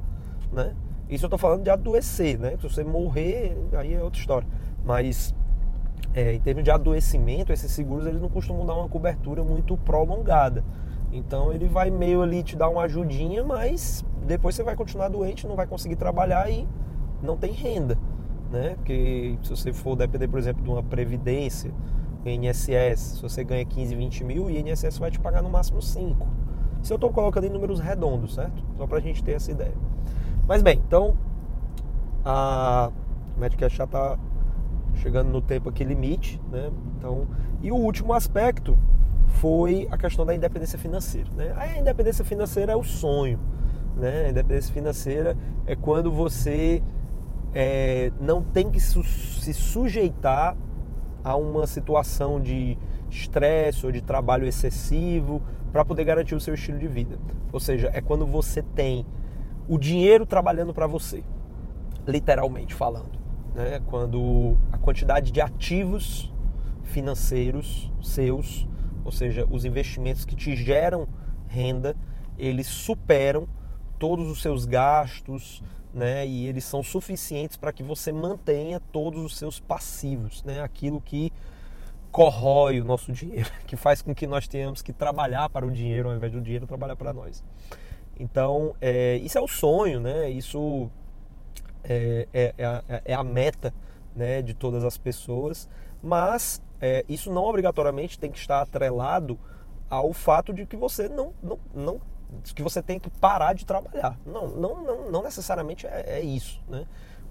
né? 0.51 0.73
Isso 1.07 1.25
eu 1.25 1.27
estou 1.27 1.37
falando 1.37 1.63
de 1.63 1.69
adoecer, 1.69 2.39
né? 2.39 2.57
Se 2.59 2.63
você 2.63 2.83
morrer, 2.83 3.55
aí 3.73 3.93
é 3.93 4.03
outra 4.03 4.19
história. 4.19 4.47
Mas 4.83 5.33
é, 6.15 6.33
em 6.33 6.39
termos 6.39 6.63
de 6.63 6.71
adoecimento, 6.71 7.53
esses 7.53 7.71
seguros 7.71 8.07
eles 8.07 8.19
não 8.19 8.29
costumam 8.29 8.65
dar 8.65 8.73
uma 8.73 8.89
cobertura 8.89 9.43
muito 9.43 9.77
prolongada. 9.77 10.63
Então 11.11 11.53
ele 11.53 11.67
vai 11.67 11.91
meio 11.91 12.23
ali 12.23 12.41
te 12.41 12.55
dar 12.55 12.67
uma 12.69 12.81
ajudinha, 12.81 13.43
mas 13.43 14.03
depois 14.25 14.55
você 14.55 14.63
vai 14.63 14.75
continuar 14.75 15.07
doente, 15.09 15.45
não 15.47 15.55
vai 15.55 15.67
conseguir 15.67 15.97
trabalhar 15.97 16.49
e 16.49 16.67
não 17.21 17.37
tem 17.37 17.51
renda, 17.51 17.95
né? 18.51 18.75
Porque 18.75 19.37
se 19.43 19.49
você 19.49 19.73
for 19.73 19.95
depender, 19.95 20.27
por 20.27 20.39
exemplo, 20.39 20.63
de 20.63 20.69
uma 20.69 20.83
previdência, 20.83 21.71
INSS, 22.25 22.99
se 23.15 23.21
você 23.21 23.43
ganha 23.43 23.63
15, 23.65 23.95
20 23.95 24.23
mil, 24.23 24.45
o 24.45 24.49
INSS 24.49 24.97
vai 24.97 25.11
te 25.11 25.19
pagar 25.19 25.41
no 25.41 25.49
máximo 25.49 25.81
5. 25.81 26.27
Isso 26.81 26.93
eu 26.93 26.95
estou 26.95 27.11
colocando 27.11 27.45
em 27.45 27.49
números 27.49 27.79
redondos, 27.79 28.35
certo? 28.35 28.63
Só 28.77 28.85
para 28.85 28.97
a 28.97 29.01
gente 29.01 29.23
ter 29.23 29.33
essa 29.33 29.51
ideia. 29.51 29.75
Mas 30.47 30.61
bem, 30.61 30.81
então 30.85 31.15
a 32.23 32.91
Medicare 33.37 33.73
já 33.73 33.85
está 33.85 34.17
chegando 34.95 35.29
no 35.29 35.41
tempo 35.41 35.69
aqui 35.69 35.83
limite, 35.83 36.41
né? 36.51 36.71
Então, 36.97 37.27
e 37.61 37.71
o 37.71 37.75
último 37.75 38.13
aspecto 38.13 38.77
foi 39.27 39.87
a 39.91 39.97
questão 39.97 40.25
da 40.25 40.33
independência 40.33 40.77
financeira. 40.79 41.29
Né? 41.35 41.53
A 41.55 41.77
independência 41.77 42.25
financeira 42.25 42.73
é 42.73 42.75
o 42.75 42.83
sonho. 42.83 43.39
Né? 43.95 44.25
A 44.25 44.29
independência 44.29 44.73
financeira 44.73 45.37
é 45.65 45.75
quando 45.75 46.11
você 46.11 46.81
é, 47.59 48.11
não 48.21 48.43
tem 48.43 48.69
que 48.69 48.79
su 48.79 49.03
se 49.03 49.51
sujeitar 49.51 50.55
a 51.23 51.35
uma 51.35 51.65
situação 51.65 52.39
de 52.39 52.77
estresse 53.09 53.83
ou 53.83 53.91
de 53.91 53.99
trabalho 53.99 54.45
excessivo 54.45 55.41
para 55.71 55.83
poder 55.83 56.03
garantir 56.03 56.35
o 56.35 56.39
seu 56.39 56.53
estilo 56.53 56.77
de 56.77 56.87
vida. 56.87 57.17
Ou 57.51 57.59
seja, 57.59 57.89
é 57.91 57.99
quando 57.99 58.27
você 58.27 58.61
tem 58.61 59.07
o 59.67 59.79
dinheiro 59.79 60.23
trabalhando 60.23 60.71
para 60.71 60.85
você, 60.85 61.23
literalmente 62.05 62.75
falando. 62.75 63.17
Né? 63.55 63.81
Quando 63.87 64.55
a 64.71 64.77
quantidade 64.77 65.31
de 65.31 65.41
ativos 65.41 66.31
financeiros 66.83 67.91
seus 68.03 68.67
ou 69.03 69.11
seja, 69.11 69.47
os 69.49 69.65
investimentos 69.65 70.25
que 70.25 70.35
te 70.35 70.55
geram 70.55 71.07
renda, 71.47 71.95
eles 72.37 72.67
superam 72.67 73.47
todos 73.97 74.29
os 74.29 74.41
seus 74.43 74.65
gastos, 74.65 75.63
né? 75.93 76.25
E 76.25 76.47
eles 76.47 76.63
são 76.63 76.83
suficientes 76.83 77.57
para 77.57 77.71
que 77.71 77.83
você 77.83 78.11
mantenha 78.11 78.79
todos 78.91 79.23
os 79.23 79.37
seus 79.37 79.59
passivos, 79.59 80.43
né? 80.43 80.61
Aquilo 80.61 81.01
que 81.01 81.31
corrói 82.11 82.79
o 82.79 82.85
nosso 82.85 83.11
dinheiro, 83.11 83.49
que 83.67 83.75
faz 83.75 84.01
com 84.01 84.13
que 84.13 84.25
nós 84.25 84.47
tenhamos 84.47 84.81
que 84.81 84.93
trabalhar 84.93 85.49
para 85.49 85.65
o 85.65 85.71
dinheiro 85.71 86.09
ao 86.09 86.15
invés 86.15 86.31
do 86.31 86.41
dinheiro 86.41 86.65
trabalhar 86.65 86.95
para 86.95 87.13
nós. 87.13 87.43
Então, 88.19 88.75
é, 88.81 89.17
isso 89.17 89.37
é 89.37 89.41
o 89.41 89.47
sonho, 89.47 89.99
né? 89.99 90.29
Isso 90.29 90.89
é, 91.83 92.27
é, 92.33 92.53
é, 92.57 92.65
a, 92.65 92.83
é 93.05 93.13
a 93.13 93.23
meta 93.23 93.73
né, 94.15 94.41
de 94.41 94.53
todas 94.53 94.83
as 94.83 94.97
pessoas, 94.97 95.69
mas 96.01 96.61
é, 96.81 97.05
isso 97.07 97.31
não 97.31 97.43
obrigatoriamente 97.43 98.19
tem 98.19 98.31
que 98.31 98.39
estar 98.39 98.61
atrelado 98.61 99.37
ao 99.89 100.11
fato 100.11 100.53
de 100.53 100.65
que 100.65 100.75
você 100.75 101.07
não, 101.07 101.33
não, 101.41 101.59
não 101.73 102.01
que 102.53 102.61
você 102.61 102.81
tem 102.81 102.99
que 102.99 103.09
parar 103.09 103.53
de 103.53 103.65
trabalhar. 103.65 104.17
Não, 104.25 104.47
não, 104.47 104.83
não, 104.83 105.11
não 105.11 105.23
necessariamente 105.23 105.87
é, 105.87 106.19
é, 106.19 106.21
isso, 106.21 106.61
né? 106.67 106.85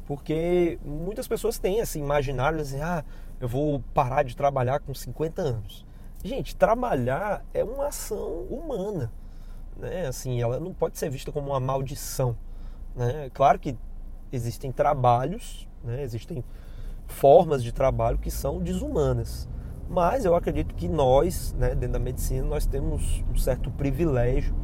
Porque 0.07 0.79
muitas 0.85 1.27
pessoas 1.27 1.59
têm 1.59 1.79
esse 1.81 1.99
imaginário 1.99 2.57
de 2.59 2.63
assim, 2.63 2.81
ah, 2.81 3.05
eu 3.41 3.49
vou 3.49 3.83
parar 3.93 4.23
de 4.23 4.37
trabalhar 4.37 4.81
com 4.81 4.95
50 4.95 5.43
anos. 5.43 5.85
Gente, 6.25 6.57
trabalhar 6.57 7.45
é 7.53 7.63
uma 7.63 7.89
ação 7.89 8.43
humana, 8.51 9.13
né? 9.77 10.07
Assim, 10.07 10.41
ela 10.41 10.59
não 10.59 10.73
pode 10.73 10.99
ser 10.99 11.11
vista 11.11 11.31
como 11.33 11.51
uma 11.51 11.61
maldição, 11.61 12.37
né? 12.95 13.31
Claro 13.35 13.59
que 13.59 13.77
existem 14.33 14.73
trabalhos, 14.73 15.69
né? 15.85 16.03
Existem 16.03 16.45
formas 17.07 17.63
de 17.63 17.73
trabalho 17.73 18.19
que 18.19 18.31
são 18.31 18.61
desumanas. 18.61 19.49
Mas 19.89 20.25
eu 20.25 20.35
acredito 20.35 20.75
que 20.75 20.89
nós, 20.89 21.53
né, 21.53 21.69
dentro 21.71 21.93
da 21.93 21.99
medicina, 21.99 22.45
nós 22.45 22.67
temos 22.67 23.25
um 23.33 23.37
certo 23.37 23.71
privilégio, 23.71 24.55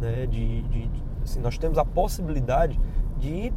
né, 0.00 0.26
de, 0.26 0.62
de 0.62 0.90
assim, 1.22 1.40
nós 1.40 1.58
temos 1.58 1.78
a 1.78 1.84
possibilidade 1.84 2.78
de 3.18 3.52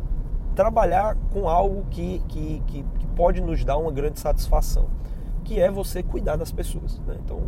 trabalhar 0.56 1.16
com 1.32 1.48
algo 1.48 1.86
que, 1.90 2.20
que, 2.28 2.62
que, 2.68 2.84
que, 2.84 3.08
pode 3.16 3.42
nos 3.42 3.64
dar 3.64 3.78
uma 3.78 3.92
grande 3.92 4.20
satisfação, 4.20 4.88
que 5.44 5.60
é 5.60 5.70
você 5.70 6.02
cuidar 6.02 6.36
das 6.36 6.52
pessoas. 6.52 7.00
Né? 7.08 7.18
Então, 7.24 7.40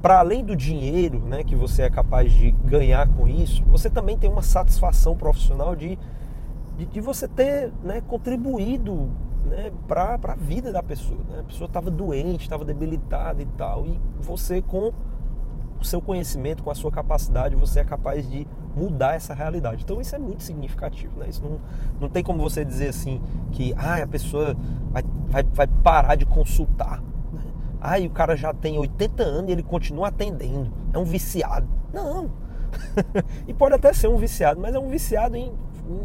para 0.00 0.20
além 0.20 0.44
do 0.44 0.54
dinheiro 0.54 1.18
né, 1.20 1.42
que 1.42 1.56
você 1.56 1.82
é 1.82 1.90
capaz 1.90 2.32
de 2.32 2.50
ganhar 2.50 3.08
com 3.08 3.26
isso, 3.26 3.62
você 3.64 3.90
também 3.90 4.16
tem 4.16 4.30
uma 4.30 4.42
satisfação 4.42 5.16
profissional 5.16 5.74
de, 5.74 5.98
de, 6.76 6.86
de 6.86 7.00
você 7.00 7.26
ter 7.26 7.72
né, 7.82 8.00
contribuído 8.06 9.10
né, 9.46 9.72
para 9.88 10.18
a 10.22 10.34
vida 10.34 10.72
da 10.72 10.82
pessoa. 10.82 11.20
Né? 11.28 11.40
A 11.40 11.44
pessoa 11.44 11.66
estava 11.66 11.90
doente, 11.90 12.42
estava 12.42 12.64
debilitada 12.64 13.42
e 13.42 13.46
tal, 13.46 13.86
e 13.86 13.98
você 14.20 14.62
com 14.62 14.92
o 15.80 15.84
seu 15.84 16.00
conhecimento, 16.00 16.62
com 16.62 16.70
a 16.70 16.74
sua 16.74 16.90
capacidade, 16.90 17.54
você 17.54 17.80
é 17.80 17.84
capaz 17.84 18.28
de 18.28 18.46
mudar 18.74 19.14
essa 19.14 19.34
realidade. 19.34 19.82
Então 19.82 20.00
isso 20.00 20.14
é 20.14 20.18
muito 20.18 20.42
significativo, 20.42 21.18
né? 21.18 21.26
Isso 21.28 21.42
não, 21.42 21.58
não 22.00 22.08
tem 22.08 22.22
como 22.22 22.42
você 22.42 22.64
dizer 22.64 22.88
assim 22.88 23.20
que 23.52 23.74
ah, 23.76 24.02
a 24.02 24.06
pessoa 24.06 24.56
vai, 24.90 25.02
vai, 25.28 25.42
vai 25.42 25.66
parar 25.66 26.14
de 26.14 26.26
consultar. 26.26 27.02
Né? 27.32 27.42
Ah, 27.80 27.98
o 27.98 28.10
cara 28.10 28.36
já 28.36 28.52
tem 28.52 28.78
80 28.78 29.22
anos 29.22 29.48
e 29.48 29.52
ele 29.52 29.62
continua 29.62 30.08
atendendo. 30.08 30.70
É 30.92 30.98
um 30.98 31.04
viciado. 31.04 31.68
Não. 31.92 32.30
e 33.46 33.54
pode 33.54 33.74
até 33.74 33.92
ser 33.92 34.08
um 34.08 34.16
viciado, 34.16 34.60
mas 34.60 34.74
é 34.74 34.78
um 34.78 34.88
viciado 34.88 35.36
em, 35.36 35.52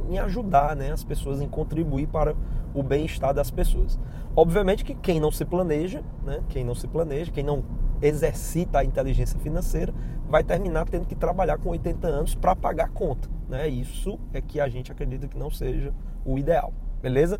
em 0.09 0.19
ajudar 0.19 0.75
né, 0.75 0.91
as 0.91 1.03
pessoas, 1.03 1.41
em 1.41 1.47
contribuir 1.47 2.07
para 2.07 2.35
o 2.73 2.81
bem-estar 2.81 3.33
das 3.33 3.51
pessoas. 3.51 3.99
Obviamente 4.35 4.85
que 4.85 4.95
quem 4.95 5.19
não 5.19 5.31
se 5.31 5.43
planeja, 5.43 6.01
né, 6.23 6.41
quem 6.49 6.63
não 6.63 6.75
se 6.75 6.87
planeja, 6.87 7.31
quem 7.31 7.43
não 7.43 7.63
exercita 8.01 8.79
a 8.79 8.83
inteligência 8.83 9.39
financeira, 9.39 9.93
vai 10.27 10.43
terminar 10.43 10.87
tendo 10.87 11.05
que 11.05 11.15
trabalhar 11.15 11.57
com 11.57 11.69
80 11.69 12.07
anos 12.07 12.35
para 12.35 12.55
pagar 12.55 12.85
a 12.85 12.89
conta. 12.89 13.29
Né? 13.47 13.67
Isso 13.67 14.19
é 14.33 14.41
que 14.41 14.59
a 14.59 14.67
gente 14.67 14.91
acredita 14.91 15.27
que 15.27 15.37
não 15.37 15.51
seja 15.51 15.93
o 16.25 16.37
ideal, 16.37 16.73
beleza? 17.01 17.39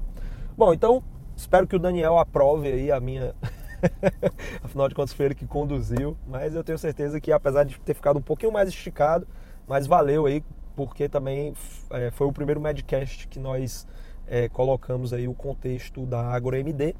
Bom, 0.58 0.74
então 0.74 1.04
espero 1.36 1.65
que 1.65 1.76
o 1.76 1.80
Daniel 1.80 2.17
aprove 2.17 2.67
aí 2.67 2.91
a 2.91 3.00
minha. 3.00 3.34
Afinal 4.62 4.88
de 4.88 4.93
contas, 4.93 5.13
foi 5.13 5.28
ele 5.28 5.36
que 5.36 5.47
conduziu, 5.47 6.15
mas 6.28 6.54
eu 6.54 6.63
tenho 6.63 6.78
certeza 6.78 7.19
que 7.19 7.32
apesar 7.32 7.63
de 7.63 7.80
ter 7.80 7.93
ficado 7.93 8.19
um 8.19 8.21
pouquinho 8.21 8.52
mais 8.52 8.69
esticado, 8.69 9.28
mas 9.67 9.88
valeu 9.88 10.26
aí, 10.26 10.43
porque 10.76 11.10
também 11.10 11.54
é, 11.89 12.12
foi 12.12 12.28
o 12.28 12.34
primeiro 12.34 12.62
Medcast 12.62 13.28
que 13.28 13.39
nós 13.39 13.88
é, 14.28 14.50
colocamos 14.50 15.13
aí 15.13 15.28
o 15.28 15.34
contexto 15.34 16.06
da 16.06 16.21
AgroMD. 16.34 16.95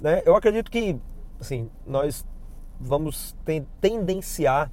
Né? 0.00 0.22
Eu 0.24 0.36
acredito 0.36 0.70
que 0.70 1.00
assim, 1.40 1.70
nós 1.86 2.24
vamos 2.80 3.36
tendenciar 3.80 4.70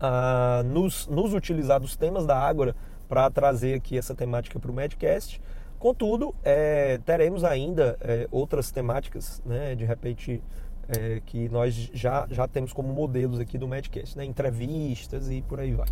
a 0.00 0.62
nos, 0.64 1.06
nos 1.08 1.34
utilizar 1.34 1.80
dos 1.80 1.96
temas 1.96 2.26
da 2.26 2.38
Ágora 2.38 2.76
para 3.08 3.28
trazer 3.30 3.74
aqui 3.74 3.96
essa 3.96 4.14
temática 4.14 4.58
para 4.58 4.70
o 4.70 4.74
Medcast. 4.74 5.40
Contudo, 5.78 6.34
é, 6.42 6.98
teremos 7.04 7.44
ainda 7.44 7.96
é, 8.00 8.26
outras 8.30 8.70
temáticas, 8.70 9.42
né, 9.44 9.74
de 9.74 9.84
repente, 9.84 10.42
é, 10.88 11.20
que 11.24 11.48
nós 11.48 11.74
já, 11.92 12.26
já 12.30 12.48
temos 12.48 12.72
como 12.72 12.92
modelos 12.92 13.38
aqui 13.38 13.58
do 13.58 13.68
Medcast, 13.68 14.16
né, 14.16 14.24
entrevistas 14.24 15.30
e 15.30 15.42
por 15.42 15.60
aí 15.60 15.72
vai. 15.72 15.88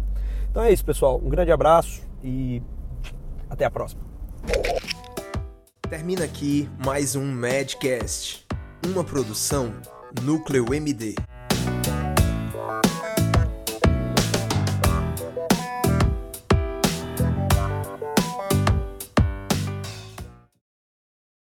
Então 0.51 0.63
é 0.63 0.73
isso, 0.73 0.85
pessoal. 0.85 1.21
Um 1.23 1.29
grande 1.29 1.53
abraço 1.53 2.03
e 2.23 2.63
até 3.49 3.65
a 3.65 3.71
próxima. 3.71 4.03
Termina 5.89 6.25
aqui 6.25 6.69
mais 6.85 7.15
um 7.15 7.25
Madcast, 7.25 8.47
uma 8.87 9.05
produção 9.05 9.75
Núcleo 10.23 10.73
MD. 10.73 11.15